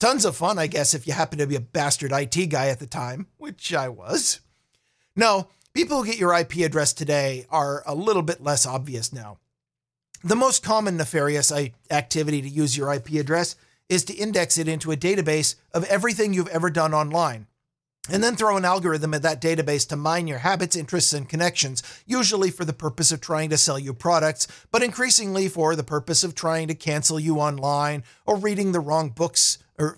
Tons 0.00 0.24
of 0.24 0.34
fun, 0.34 0.58
I 0.58 0.66
guess, 0.66 0.94
if 0.94 1.06
you 1.06 1.12
happen 1.12 1.38
to 1.40 1.46
be 1.46 1.56
a 1.56 1.60
bastard 1.60 2.10
IT 2.10 2.46
guy 2.46 2.68
at 2.68 2.78
the 2.78 2.86
time, 2.86 3.26
which 3.36 3.74
I 3.74 3.90
was. 3.90 4.40
No, 5.14 5.48
people 5.74 5.98
who 5.98 6.06
get 6.06 6.18
your 6.18 6.32
IP 6.32 6.56
address 6.64 6.94
today 6.94 7.44
are 7.50 7.82
a 7.84 7.94
little 7.94 8.22
bit 8.22 8.42
less 8.42 8.64
obvious 8.64 9.12
now. 9.12 9.36
The 10.24 10.36
most 10.36 10.62
common 10.62 10.96
nefarious 10.96 11.52
activity 11.90 12.40
to 12.40 12.48
use 12.48 12.78
your 12.78 12.90
IP 12.94 13.10
address 13.10 13.56
is 13.90 14.02
to 14.04 14.14
index 14.14 14.56
it 14.56 14.68
into 14.68 14.90
a 14.90 14.96
database 14.96 15.56
of 15.74 15.84
everything 15.84 16.32
you've 16.32 16.48
ever 16.48 16.70
done 16.70 16.94
online, 16.94 17.46
and 18.10 18.24
then 18.24 18.36
throw 18.36 18.56
an 18.56 18.64
algorithm 18.64 19.12
at 19.12 19.20
that 19.20 19.42
database 19.42 19.86
to 19.88 19.96
mine 19.96 20.26
your 20.26 20.38
habits, 20.38 20.76
interests, 20.76 21.12
and 21.12 21.28
connections, 21.28 21.82
usually 22.06 22.50
for 22.50 22.64
the 22.64 22.72
purpose 22.72 23.12
of 23.12 23.20
trying 23.20 23.50
to 23.50 23.58
sell 23.58 23.78
you 23.78 23.92
products, 23.92 24.48
but 24.70 24.82
increasingly 24.82 25.46
for 25.46 25.76
the 25.76 25.84
purpose 25.84 26.24
of 26.24 26.34
trying 26.34 26.68
to 26.68 26.74
cancel 26.74 27.20
you 27.20 27.38
online 27.38 28.02
or 28.24 28.36
reading 28.36 28.72
the 28.72 28.80
wrong 28.80 29.10
books 29.10 29.58
or 29.80 29.96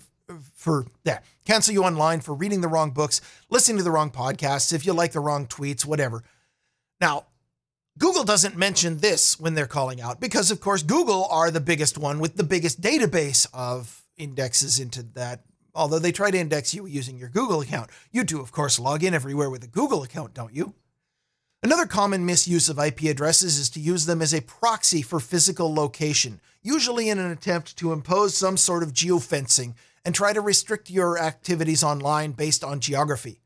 for 0.55 0.85
yeah, 1.03 1.19
cancel 1.45 1.73
you 1.73 1.83
online 1.83 2.21
for 2.21 2.33
reading 2.33 2.61
the 2.61 2.67
wrong 2.67 2.91
books, 2.91 3.21
listening 3.49 3.77
to 3.77 3.83
the 3.83 3.91
wrong 3.91 4.09
podcasts, 4.09 4.73
if 4.73 4.85
you 4.85 4.93
like 4.93 5.11
the 5.11 5.19
wrong 5.19 5.45
tweets, 5.45 5.85
whatever. 5.85 6.23
Now, 7.01 7.25
Google 7.97 8.23
doesn't 8.23 8.57
mention 8.57 8.97
this 8.97 9.39
when 9.39 9.53
they're 9.53 9.67
calling 9.67 10.01
out 10.01 10.19
because, 10.19 10.49
of 10.49 10.61
course, 10.61 10.81
Google 10.81 11.27
are 11.29 11.51
the 11.51 11.59
biggest 11.59 11.97
one 11.97 12.19
with 12.19 12.37
the 12.37 12.43
biggest 12.43 12.81
database 12.81 13.45
of 13.53 14.03
indexes 14.17 14.79
into 14.79 15.03
that. 15.13 15.41
Although 15.75 15.99
they 15.99 16.11
try 16.11 16.31
to 16.31 16.37
index 16.37 16.73
you 16.73 16.85
using 16.85 17.17
your 17.17 17.29
Google 17.29 17.61
account. 17.61 17.89
You 18.11 18.23
do, 18.23 18.39
of 18.39 18.51
course, 18.51 18.79
log 18.79 19.03
in 19.03 19.13
everywhere 19.13 19.49
with 19.49 19.63
a 19.63 19.67
Google 19.67 20.03
account, 20.03 20.33
don't 20.33 20.55
you? 20.55 20.73
Another 21.63 21.85
common 21.85 22.25
misuse 22.25 22.67
of 22.67 22.77
IP 22.77 23.03
addresses 23.03 23.57
is 23.57 23.69
to 23.69 23.79
use 23.79 24.05
them 24.05 24.21
as 24.21 24.33
a 24.33 24.41
proxy 24.41 25.01
for 25.01 25.21
physical 25.21 25.73
location, 25.73 26.41
usually 26.61 27.07
in 27.07 27.19
an 27.19 27.31
attempt 27.31 27.77
to 27.77 27.93
impose 27.93 28.35
some 28.35 28.57
sort 28.57 28.83
of 28.83 28.91
geofencing 28.91 29.73
and 30.03 30.13
try 30.13 30.33
to 30.33 30.41
restrict 30.41 30.89
your 30.89 31.17
activities 31.17 31.81
online 31.81 32.33
based 32.33 32.65
on 32.65 32.81
geography. 32.81 33.39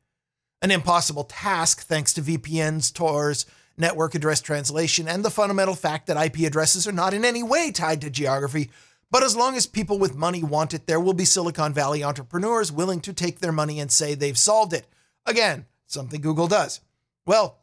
An 0.63 0.71
impossible 0.71 1.25
task 1.25 1.83
thanks 1.83 2.11
to 2.15 2.23
VPNs, 2.23 2.91
Tors, 2.91 3.45
network 3.77 4.15
address 4.15 4.41
translation, 4.41 5.07
and 5.07 5.23
the 5.23 5.29
fundamental 5.29 5.75
fact 5.75 6.07
that 6.07 6.17
IP 6.17 6.47
addresses 6.47 6.87
are 6.87 6.91
not 6.91 7.13
in 7.13 7.23
any 7.23 7.43
way 7.43 7.69
tied 7.69 8.01
to 8.01 8.09
geography. 8.09 8.71
But 9.11 9.21
as 9.21 9.35
long 9.35 9.55
as 9.55 9.67
people 9.67 9.99
with 9.99 10.15
money 10.15 10.41
want 10.41 10.73
it, 10.73 10.87
there 10.87 10.99
will 10.99 11.13
be 11.13 11.23
Silicon 11.23 11.71
Valley 11.71 12.03
entrepreneurs 12.03 12.71
willing 12.71 13.01
to 13.01 13.13
take 13.13 13.41
their 13.41 13.51
money 13.51 13.79
and 13.79 13.91
say 13.91 14.15
they've 14.15 14.35
solved 14.35 14.73
it. 14.73 14.87
Again, 15.27 15.67
something 15.85 16.19
Google 16.19 16.47
does. 16.47 16.81
Well, 17.27 17.59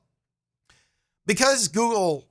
because 1.27 1.69
Google 1.69 2.27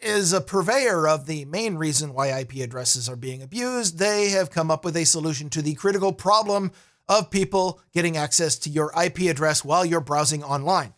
is 0.00 0.32
a 0.32 0.40
purveyor 0.40 1.06
of 1.06 1.26
the 1.26 1.44
main 1.44 1.76
reason 1.76 2.12
why 2.12 2.38
IP 2.40 2.56
addresses 2.56 3.08
are 3.08 3.16
being 3.16 3.42
abused, 3.42 3.98
they 3.98 4.30
have 4.30 4.50
come 4.50 4.70
up 4.70 4.84
with 4.84 4.96
a 4.96 5.04
solution 5.04 5.48
to 5.50 5.62
the 5.62 5.74
critical 5.74 6.12
problem 6.12 6.72
of 7.08 7.30
people 7.30 7.80
getting 7.92 8.16
access 8.16 8.56
to 8.56 8.70
your 8.70 8.92
IP 9.00 9.20
address 9.20 9.64
while 9.64 9.84
you're 9.84 10.00
browsing 10.00 10.42
online. 10.42 10.94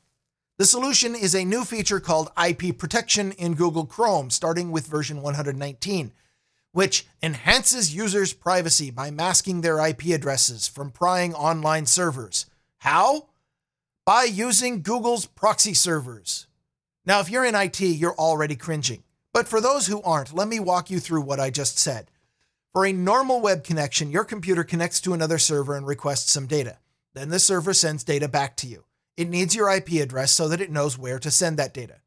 The 0.56 0.64
solution 0.64 1.14
is 1.14 1.34
a 1.34 1.44
new 1.44 1.64
feature 1.64 2.00
called 2.00 2.30
IP 2.42 2.78
protection 2.78 3.32
in 3.32 3.54
Google 3.54 3.86
Chrome, 3.86 4.30
starting 4.30 4.70
with 4.70 4.86
version 4.86 5.20
119, 5.20 6.12
which 6.72 7.06
enhances 7.22 7.94
users' 7.94 8.32
privacy 8.32 8.90
by 8.90 9.10
masking 9.10 9.60
their 9.60 9.84
IP 9.84 10.06
addresses 10.06 10.68
from 10.68 10.90
prying 10.92 11.34
online 11.34 11.86
servers. 11.86 12.46
How? 12.78 13.28
By 14.06 14.24
using 14.24 14.82
Google's 14.82 15.26
proxy 15.26 15.74
servers. 15.74 16.46
Now, 17.06 17.20
if 17.20 17.30
you're 17.30 17.44
in 17.44 17.54
IT, 17.54 17.80
you're 17.80 18.14
already 18.14 18.56
cringing. 18.56 19.02
But 19.32 19.48
for 19.48 19.60
those 19.60 19.86
who 19.86 20.00
aren't, 20.02 20.34
let 20.34 20.48
me 20.48 20.60
walk 20.60 20.90
you 20.90 21.00
through 21.00 21.22
what 21.22 21.40
I 21.40 21.50
just 21.50 21.78
said. 21.78 22.10
For 22.72 22.86
a 22.86 22.92
normal 22.92 23.40
web 23.40 23.62
connection, 23.62 24.10
your 24.10 24.24
computer 24.24 24.64
connects 24.64 25.00
to 25.02 25.12
another 25.12 25.38
server 25.38 25.76
and 25.76 25.86
requests 25.86 26.32
some 26.32 26.46
data. 26.46 26.78
Then 27.12 27.28
the 27.28 27.38
server 27.38 27.74
sends 27.74 28.04
data 28.04 28.26
back 28.26 28.56
to 28.58 28.66
you. 28.66 28.84
It 29.16 29.28
needs 29.28 29.54
your 29.54 29.70
IP 29.70 29.92
address 30.02 30.32
so 30.32 30.48
that 30.48 30.60
it 30.60 30.72
knows 30.72 30.98
where 30.98 31.18
to 31.18 31.30
send 31.30 31.56
that 31.58 31.74
data. 31.74 32.00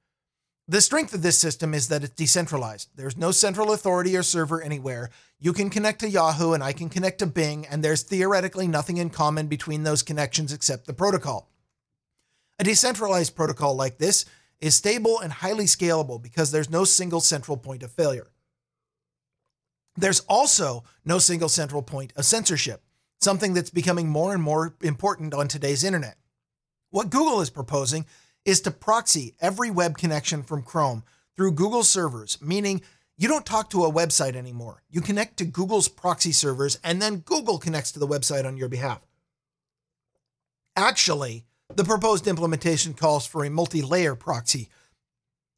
The 0.68 0.82
strength 0.82 1.14
of 1.14 1.22
this 1.22 1.38
system 1.38 1.74
is 1.74 1.88
that 1.88 2.04
it's 2.04 2.14
decentralized. 2.14 2.90
There's 2.96 3.16
no 3.16 3.32
central 3.32 3.72
authority 3.72 4.18
or 4.18 4.24
server 4.24 4.62
anywhere. 4.62 5.10
You 5.40 5.54
can 5.54 5.70
connect 5.70 6.02
to 6.02 6.10
Yahoo 6.10 6.52
and 6.52 6.62
I 6.62 6.74
can 6.74 6.90
connect 6.90 7.20
to 7.20 7.26
Bing, 7.26 7.66
and 7.68 7.82
there's 7.82 8.04
theoretically 8.04 8.68
nothing 8.68 8.98
in 8.98 9.10
common 9.10 9.48
between 9.48 9.84
those 9.84 10.04
connections 10.04 10.52
except 10.52 10.86
the 10.86 10.94
protocol. 10.94 11.50
A 12.60 12.66
decentralized 12.66 13.36
protocol 13.36 13.76
like 13.76 13.98
this 13.98 14.26
is 14.60 14.76
stable 14.76 15.20
and 15.20 15.32
highly 15.32 15.66
scalable 15.66 16.22
because 16.22 16.52
there's 16.52 16.70
no 16.70 16.84
single 16.84 17.20
central 17.22 17.58
point 17.58 17.84
of 17.84 17.92
failure. 17.92 18.28
There's 19.96 20.22
also 20.22 20.84
no 21.06 21.20
single 21.20 21.50
central 21.50 21.82
point 21.82 22.14
of 22.16 22.26
censorship, 22.26 22.84
something 23.20 23.54
that's 23.54 23.70
becoming 23.70 24.10
more 24.10 24.34
and 24.34 24.42
more 24.42 24.76
important 24.82 25.34
on 25.34 25.48
today's 25.48 25.84
internet. 25.84 26.18
What 26.92 27.10
Google 27.10 27.42
is 27.42 27.50
proposing 27.50 28.06
is 28.46 28.62
to 28.62 28.72
proxy 28.72 29.36
every 29.42 29.70
web 29.70 29.98
connection 29.98 30.44
from 30.44 30.62
Chrome 30.62 31.04
through 31.36 31.52
Google 31.52 31.84
servers, 31.84 32.38
meaning 32.42 32.82
you 33.18 33.28
don't 33.28 33.46
talk 33.46 33.70
to 33.72 33.84
a 33.84 33.92
website 33.92 34.36
anymore. 34.36 34.84
You 34.90 35.02
connect 35.02 35.38
to 35.38 35.46
Google's 35.46 35.88
proxy 35.88 36.32
servers, 36.32 36.80
and 36.84 37.02
then 37.02 37.18
Google 37.18 37.58
connects 37.58 37.92
to 37.94 38.00
the 38.00 38.08
website 38.08 38.46
on 38.46 38.58
your 38.58 38.70
behalf. 38.70 39.02
Actually, 40.76 41.44
the 41.76 41.84
proposed 41.84 42.28
implementation 42.28 42.94
calls 42.94 43.26
for 43.26 43.44
a 43.44 43.50
multi 43.50 43.82
layer 43.82 44.16
proxy 44.16 44.70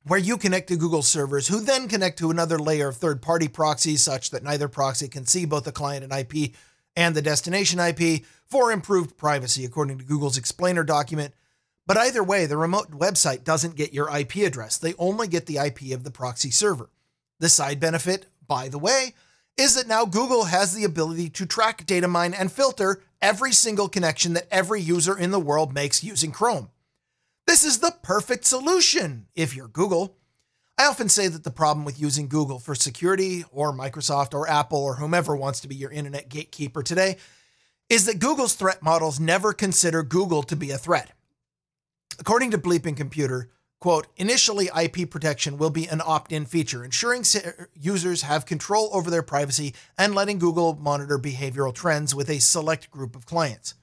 where 0.04 0.19
you 0.19 0.38
connect 0.38 0.69
to 0.69 0.78
Google 0.78 1.04
servers, 1.04 1.48
who 1.48 1.60
then 1.60 1.88
connect 1.88 2.17
to 2.19 2.32
another 2.32 2.58
layer 2.58 2.88
of 2.88 2.98
third 2.98 3.22
party 3.22 3.48
proxies, 3.48 4.02
such 4.02 4.32
that 4.32 4.43
neither 4.43 4.67
proxy 4.67 5.08
can 5.08 5.26
see 5.26 5.45
both 5.45 5.65
the 5.65 5.72
client 5.72 6.04
and 6.04 6.13
IP 6.13 6.54
and 6.95 7.15
the 7.15 7.22
destination 7.22 7.80
IP 7.80 8.24
for 8.45 8.72
improved 8.72 9.17
privacy, 9.17 9.65
according 9.65 9.98
to 10.00 10.04
Google's 10.04 10.38
explainer 10.38 10.84
document. 10.84 11.34
But 11.86 11.98
either 11.98 12.24
way, 12.24 12.45
the 12.45 12.58
remote 12.58 12.91
website 12.91 13.43
doesn't 13.43 13.76
get 13.76 13.93
your 13.93 14.15
IP 14.15 14.38
address, 14.38 14.78
they 14.78 14.93
only 14.98 15.28
get 15.28 15.45
the 15.45 15.58
IP 15.58 15.93
of 15.93 16.04
the 16.04 16.12
proxy 16.12 16.52
server. 16.52 16.89
The 17.39 17.50
side 17.50 17.80
benefit, 17.80 18.26
by 18.48 18.67
the 18.67 18.80
way, 18.80 19.13
is 19.58 19.76
that 19.76 19.88
now 19.88 20.06
Google 20.06 20.45
has 20.45 20.74
the 20.74 20.86
ability 20.86 21.30
to 21.32 21.45
track, 21.45 21.86
data 21.86 22.08
mine, 22.08 22.34
and 22.34 22.52
filter 22.52 23.02
every 23.21 23.51
single 23.51 23.89
connection 23.89 24.34
that 24.34 24.47
every 24.51 24.82
user 24.82 25.17
in 25.17 25.32
the 25.32 25.39
world 25.39 25.73
makes 25.73 26.03
using 26.03 26.32
Chrome. 26.32 26.69
This 27.47 27.63
is 27.63 27.79
the 27.79 27.95
perfect 28.03 28.45
solution 28.45 29.27
if 29.36 29.55
you're 29.55 29.67
Google. 29.67 30.15
I 30.77 30.86
often 30.86 31.10
say 31.10 31.27
that 31.27 31.43
the 31.43 31.51
problem 31.51 31.84
with 31.84 31.99
using 31.99 32.27
Google 32.29 32.60
for 32.60 32.73
security, 32.73 33.43
or 33.51 33.73
Microsoft, 33.73 34.34
or 34.34 34.47
Apple, 34.47 34.79
or 34.79 34.95
whomever 34.95 35.36
wants 35.36 35.60
to 35.62 35.67
be 35.67 35.75
your 35.75 35.91
internet 35.91 36.29
gatekeeper 36.29 36.84
today, 36.84 37.17
is 37.89 38.05
that 38.05 38.19
Google's 38.19 38.53
threat 38.53 38.82
models 38.82 39.19
never 39.19 39.51
consider 39.51 40.03
Google 40.03 40.43
to 40.43 40.55
be 40.55 40.71
a 40.71 40.77
threat. 40.77 41.12
According 42.19 42.51
to 42.51 42.58
Bleeping 42.58 42.95
Computer, 42.95 43.49
quote, 43.79 44.07
initially 44.17 44.69
IP 44.77 45.09
protection 45.09 45.57
will 45.57 45.69
be 45.69 45.87
an 45.87 46.01
opt 46.05 46.31
in 46.31 46.45
feature, 46.45 46.83
ensuring 46.83 47.23
users 47.73 48.23
have 48.23 48.45
control 48.45 48.89
over 48.93 49.09
their 49.09 49.23
privacy 49.23 49.73
and 49.97 50.13
letting 50.13 50.37
Google 50.37 50.75
monitor 50.75 51.17
behavioral 51.17 51.73
trends 51.73 52.13
with 52.13 52.29
a 52.29 52.39
select 52.39 52.91
group 52.91 53.15
of 53.15 53.25
clients. 53.25 53.75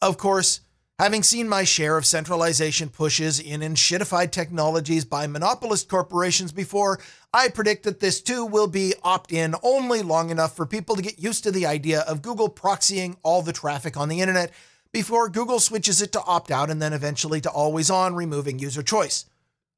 Of 0.00 0.16
course, 0.16 0.60
having 0.98 1.22
seen 1.22 1.48
my 1.48 1.64
share 1.64 1.98
of 1.98 2.06
centralization 2.06 2.88
pushes 2.88 3.40
enshittified 3.40 4.30
technologies 4.30 5.04
by 5.04 5.26
monopolist 5.26 5.88
corporations 5.88 6.52
before, 6.52 6.98
I 7.32 7.48
predict 7.48 7.84
that 7.84 8.00
this 8.00 8.22
too 8.22 8.46
will 8.46 8.66
be 8.66 8.94
opt 9.02 9.32
in 9.32 9.54
only 9.62 10.00
long 10.00 10.30
enough 10.30 10.56
for 10.56 10.64
people 10.64 10.96
to 10.96 11.02
get 11.02 11.18
used 11.18 11.44
to 11.44 11.50
the 11.50 11.66
idea 11.66 12.00
of 12.00 12.22
Google 12.22 12.48
proxying 12.48 13.16
all 13.22 13.42
the 13.42 13.52
traffic 13.52 13.98
on 13.98 14.08
the 14.08 14.20
internet 14.22 14.50
before 14.92 15.28
Google 15.28 15.60
switches 15.60 16.02
it 16.02 16.12
to 16.12 16.22
opt 16.22 16.50
out 16.50 16.70
and 16.70 16.80
then 16.80 16.92
eventually 16.92 17.40
to 17.40 17.50
always 17.50 17.90
on, 17.90 18.14
removing 18.14 18.58
user 18.58 18.82
choice. 18.82 19.26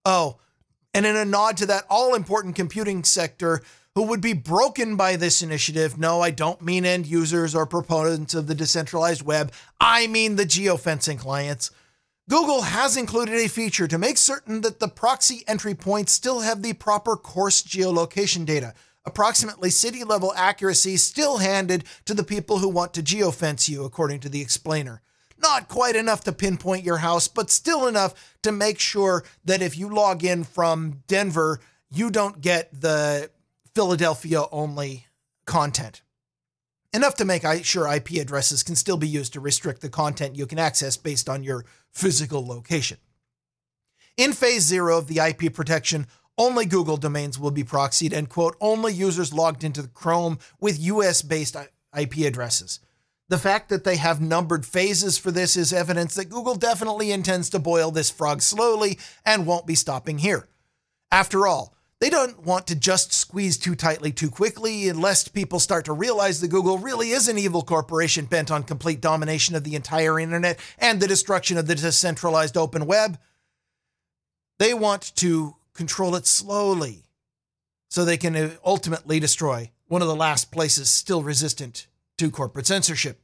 Oh, 0.04 0.38
and 0.94 1.06
in 1.06 1.16
a 1.16 1.24
nod 1.24 1.56
to 1.58 1.66
that 1.66 1.84
all 1.88 2.14
important 2.14 2.56
computing 2.56 3.04
sector 3.04 3.62
who 3.94 4.02
would 4.04 4.20
be 4.20 4.32
broken 4.32 4.96
by 4.96 5.16
this 5.16 5.42
initiative, 5.42 5.98
no, 5.98 6.20
I 6.20 6.30
don't 6.30 6.62
mean 6.62 6.84
end 6.84 7.06
users 7.06 7.54
or 7.54 7.66
proponents 7.66 8.34
of 8.34 8.46
the 8.46 8.54
decentralized 8.54 9.22
web, 9.22 9.52
I 9.80 10.06
mean 10.06 10.36
the 10.36 10.46
geofencing 10.46 11.18
clients. 11.18 11.70
Google 12.30 12.62
has 12.62 12.96
included 12.96 13.34
a 13.34 13.48
feature 13.48 13.88
to 13.88 13.98
make 13.98 14.16
certain 14.16 14.62
that 14.62 14.80
the 14.80 14.88
proxy 14.88 15.44
entry 15.46 15.74
points 15.74 16.12
still 16.12 16.40
have 16.40 16.62
the 16.62 16.72
proper 16.72 17.16
coarse 17.16 17.62
geolocation 17.62 18.46
data 18.46 18.74
approximately 19.04 19.70
city 19.70 20.04
level 20.04 20.32
accuracy 20.36 20.96
still 20.96 21.38
handed 21.38 21.84
to 22.04 22.14
the 22.14 22.24
people 22.24 22.58
who 22.58 22.68
want 22.68 22.94
to 22.94 23.02
geofence 23.02 23.68
you, 23.68 23.84
according 23.84 24.20
to 24.20 24.28
the 24.28 24.40
explainer. 24.40 25.02
Not 25.38 25.68
quite 25.68 25.96
enough 25.96 26.22
to 26.24 26.32
pinpoint 26.32 26.84
your 26.84 26.98
house, 26.98 27.26
but 27.26 27.50
still 27.50 27.88
enough 27.88 28.36
to 28.42 28.52
make 28.52 28.78
sure 28.78 29.24
that 29.44 29.60
if 29.60 29.76
you 29.76 29.88
log 29.88 30.24
in 30.24 30.44
from 30.44 31.02
Denver, 31.08 31.60
you 31.90 32.10
don't 32.10 32.40
get 32.40 32.68
the 32.80 33.28
Philadelphia 33.74 34.44
only 34.52 35.06
content. 35.46 36.02
Enough 36.94 37.16
to 37.16 37.24
make 37.24 37.42
sure 37.64 37.92
IP 37.92 38.12
addresses 38.20 38.62
can 38.62 38.76
still 38.76 38.98
be 38.98 39.08
used 39.08 39.32
to 39.32 39.40
restrict 39.40 39.80
the 39.80 39.88
content 39.88 40.36
you 40.36 40.46
can 40.46 40.58
access 40.58 40.96
based 40.96 41.28
on 41.28 41.42
your 41.42 41.64
physical 41.90 42.46
location. 42.46 42.98
In 44.16 44.34
phase 44.34 44.62
zero 44.62 44.98
of 44.98 45.06
the 45.06 45.18
IP 45.18 45.54
protection, 45.54 46.06
only 46.42 46.66
Google 46.66 46.96
domains 46.96 47.38
will 47.38 47.52
be 47.52 47.62
proxied, 47.62 48.12
and 48.12 48.28
quote, 48.28 48.56
only 48.60 48.92
users 48.92 49.32
logged 49.32 49.62
into 49.62 49.84
Chrome 49.84 50.40
with 50.60 50.80
US 50.80 51.22
based 51.22 51.56
IP 51.96 52.18
addresses. 52.18 52.80
The 53.28 53.38
fact 53.38 53.68
that 53.68 53.84
they 53.84 53.96
have 53.96 54.20
numbered 54.20 54.66
phases 54.66 55.16
for 55.16 55.30
this 55.30 55.56
is 55.56 55.72
evidence 55.72 56.16
that 56.16 56.30
Google 56.30 56.56
definitely 56.56 57.12
intends 57.12 57.48
to 57.50 57.60
boil 57.60 57.92
this 57.92 58.10
frog 58.10 58.42
slowly 58.42 58.98
and 59.24 59.46
won't 59.46 59.68
be 59.68 59.76
stopping 59.76 60.18
here. 60.18 60.48
After 61.12 61.46
all, 61.46 61.76
they 62.00 62.10
don't 62.10 62.44
want 62.44 62.66
to 62.66 62.74
just 62.74 63.12
squeeze 63.12 63.56
too 63.56 63.76
tightly 63.76 64.10
too 64.10 64.28
quickly, 64.28 64.90
lest 64.90 65.34
people 65.34 65.60
start 65.60 65.84
to 65.84 65.92
realize 65.92 66.40
that 66.40 66.48
Google 66.48 66.76
really 66.76 67.10
is 67.10 67.28
an 67.28 67.38
evil 67.38 67.62
corporation 67.62 68.24
bent 68.24 68.50
on 68.50 68.64
complete 68.64 69.00
domination 69.00 69.54
of 69.54 69.62
the 69.62 69.76
entire 69.76 70.18
internet 70.18 70.58
and 70.78 70.98
the 70.98 71.06
destruction 71.06 71.56
of 71.56 71.68
the 71.68 71.76
decentralized 71.76 72.56
open 72.56 72.86
web. 72.86 73.16
They 74.58 74.74
want 74.74 75.14
to 75.16 75.54
control 75.74 76.14
it 76.14 76.26
slowly 76.26 77.04
so 77.88 78.04
they 78.04 78.16
can 78.16 78.34
uh, 78.34 78.50
ultimately 78.64 79.20
destroy 79.20 79.70
one 79.86 80.02
of 80.02 80.08
the 80.08 80.16
last 80.16 80.50
places 80.50 80.88
still 80.88 81.22
resistant 81.22 81.86
to 82.16 82.30
corporate 82.30 82.66
censorship. 82.66 83.20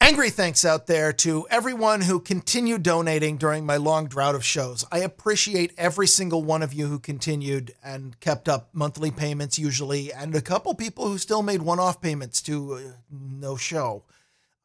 Angry 0.00 0.30
thanks 0.30 0.64
out 0.64 0.86
there 0.86 1.12
to 1.14 1.46
everyone 1.50 2.00
who 2.02 2.20
continued 2.20 2.82
donating 2.82 3.36
during 3.36 3.64
my 3.64 3.76
long 3.76 4.06
drought 4.06 4.34
of 4.34 4.44
shows. 4.44 4.84
I 4.92 4.98
appreciate 4.98 5.72
every 5.78 6.06
single 6.06 6.42
one 6.44 6.62
of 6.62 6.74
you 6.74 6.86
who 6.86 6.98
continued 6.98 7.74
and 7.82 8.18
kept 8.20 8.48
up 8.48 8.70
monthly 8.72 9.10
payments 9.10 9.58
usually, 9.58 10.12
and 10.12 10.34
a 10.34 10.40
couple 10.40 10.74
people 10.74 11.08
who 11.08 11.16
still 11.16 11.42
made 11.42 11.62
one 11.62 11.78
off 11.78 12.00
payments 12.00 12.42
to 12.42 12.74
uh, 12.74 12.80
no 13.10 13.56
show. 13.56 14.04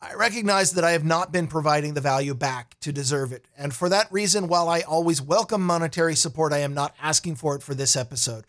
I 0.08 0.14
recognize 0.14 0.74
that 0.74 0.84
I 0.84 0.92
have 0.92 1.04
not 1.04 1.32
been 1.32 1.48
providing 1.48 1.96
the 1.96 2.02
value 2.02 2.36
back 2.36 2.80
to 2.82 2.92
deserve 2.92 3.32
it. 3.32 3.48
And 3.58 3.74
for 3.74 3.90
that 3.90 4.12
reason, 4.12 4.48
while 4.48 4.70
I 4.70 4.82
always 4.82 5.20
welcome 5.20 5.66
monetary 5.66 6.14
support, 6.16 6.54
I 6.54 6.60
am 6.60 6.76
not 6.76 6.96
asking 7.02 7.38
for 7.38 7.56
it 7.56 7.64
for 7.64 7.74
this 7.74 7.96
episode. 7.96 8.46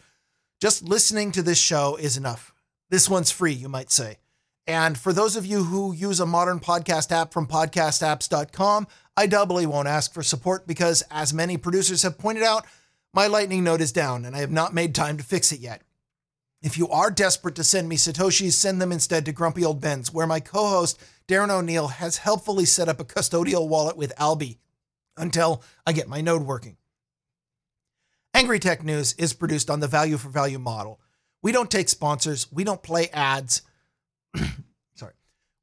Just 0.60 0.82
listening 0.82 1.32
to 1.32 1.42
this 1.42 1.58
show 1.58 1.96
is 1.96 2.18
enough. 2.18 2.52
This 2.90 3.08
one's 3.08 3.30
free, 3.30 3.54
you 3.54 3.70
might 3.70 3.90
say. 3.90 4.18
And 4.66 4.98
for 4.98 5.14
those 5.14 5.34
of 5.34 5.46
you 5.46 5.64
who 5.64 5.94
use 5.94 6.20
a 6.20 6.26
modern 6.26 6.60
podcast 6.60 7.10
app 7.10 7.32
from 7.32 7.46
podcastapps.com, 7.46 8.86
I 9.16 9.26
doubly 9.26 9.64
won't 9.64 9.88
ask 9.88 10.12
for 10.12 10.22
support 10.22 10.66
because, 10.66 11.02
as 11.10 11.32
many 11.32 11.56
producers 11.56 12.02
have 12.02 12.18
pointed 12.18 12.42
out, 12.44 12.66
my 13.14 13.28
lightning 13.28 13.64
node 13.64 13.80
is 13.80 13.92
down 13.92 14.26
and 14.26 14.36
I 14.36 14.40
have 14.40 14.52
not 14.52 14.74
made 14.74 14.94
time 14.94 15.16
to 15.16 15.24
fix 15.24 15.52
it 15.52 15.60
yet. 15.60 15.80
If 16.62 16.78
you 16.78 16.88
are 16.88 17.10
desperate 17.10 17.54
to 17.56 17.64
send 17.64 17.88
me 17.88 17.96
Satoshis, 17.96 18.52
send 18.52 18.80
them 18.80 18.92
instead 18.92 19.24
to 19.26 19.32
Grumpy 19.32 19.64
Old 19.64 19.80
Ben's, 19.80 20.12
where 20.12 20.26
my 20.26 20.40
co 20.40 20.66
host 20.68 21.00
Darren 21.28 21.50
O'Neill 21.50 21.88
has 21.88 22.18
helpfully 22.18 22.64
set 22.64 22.88
up 22.88 23.00
a 23.00 23.04
custodial 23.04 23.68
wallet 23.68 23.96
with 23.96 24.12
Alby 24.18 24.58
until 25.16 25.62
I 25.86 25.92
get 25.92 26.08
my 26.08 26.20
node 26.20 26.42
working. 26.42 26.76
Angry 28.34 28.58
Tech 28.58 28.84
News 28.84 29.14
is 29.14 29.32
produced 29.32 29.70
on 29.70 29.80
the 29.80 29.88
value 29.88 30.16
for 30.18 30.28
value 30.28 30.58
model. 30.58 31.00
We 31.42 31.52
don't 31.52 31.70
take 31.70 31.88
sponsors, 31.88 32.50
we 32.52 32.64
don't 32.64 32.82
play 32.82 33.08
ads. 33.08 33.62
Sorry. 34.94 35.14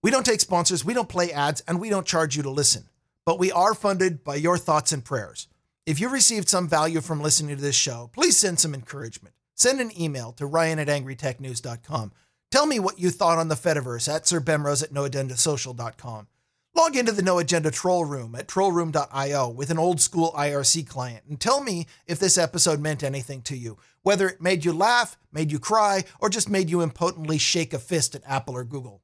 We 0.02 0.12
don't 0.12 0.26
take 0.26 0.42
sponsors, 0.42 0.86
we 0.86 0.94
don't 0.94 1.10
play 1.10 1.32
ads, 1.32 1.62
and 1.68 1.80
we 1.80 1.90
don't 1.90 2.08
charge 2.08 2.36
you 2.36 2.44
to 2.44 2.50
listen. 2.50 2.86
But 3.26 3.40
we 3.40 3.52
are 3.52 3.74
funded 3.74 4.24
by 4.24 4.36
your 4.36 4.58
thoughts 4.58 4.92
and 4.92 5.04
prayers. 5.04 5.48
If 5.86 6.00
you 6.00 6.10
received 6.10 6.50
some 6.50 6.68
value 6.68 7.02
from 7.02 7.22
listening 7.22 7.56
to 7.56 7.62
this 7.62 7.76
show, 7.76 8.10
please 8.14 8.38
send 8.38 8.60
some 8.60 8.74
encouragement. 8.74 9.36
Send 9.64 9.80
an 9.80 9.98
email 9.98 10.34
to 10.34 10.46
ryan 10.46 10.78
at 10.78 10.90
angrytechnews.com. 10.90 12.12
Tell 12.52 12.66
me 12.66 12.80
what 12.80 13.00
you 13.00 13.10
thought 13.10 13.38
on 13.38 13.48
the 13.48 13.56
Fediverse 13.56 14.14
at 14.14 14.28
Sir 14.28 14.42
Bemrose 14.42 14.84
at 14.84 14.92
noagendasocial.com. 14.92 16.28
Log 16.76 16.98
into 16.98 17.14
the 17.14 17.22
No 17.22 17.40
Agenda 17.40 17.72
troll 17.72 18.04
room 18.04 18.36
at 18.36 18.50
trollroom.io 18.50 19.48
with 19.48 19.70
an 19.70 19.80
old 19.80 20.02
school 20.02 20.34
IRC 20.36 20.86
client 20.90 21.24
and 21.30 21.40
tell 21.40 21.64
me 21.64 21.88
if 22.08 22.20
this 22.20 22.38
episode 22.38 22.82
meant 22.82 23.04
anything 23.04 23.42
to 23.44 23.56
you, 23.56 23.78
whether 24.02 24.28
it 24.28 24.42
made 24.42 24.66
you 24.66 24.74
laugh, 24.74 25.18
made 25.32 25.50
you 25.50 25.60
cry, 25.60 26.04
or 26.20 26.28
just 26.28 26.50
made 26.50 26.70
you 26.70 26.82
impotently 26.82 27.38
shake 27.38 27.74
a 27.74 27.80
fist 27.80 28.16
at 28.16 28.24
Apple 28.28 28.58
or 28.58 28.66
Google. 28.66 29.02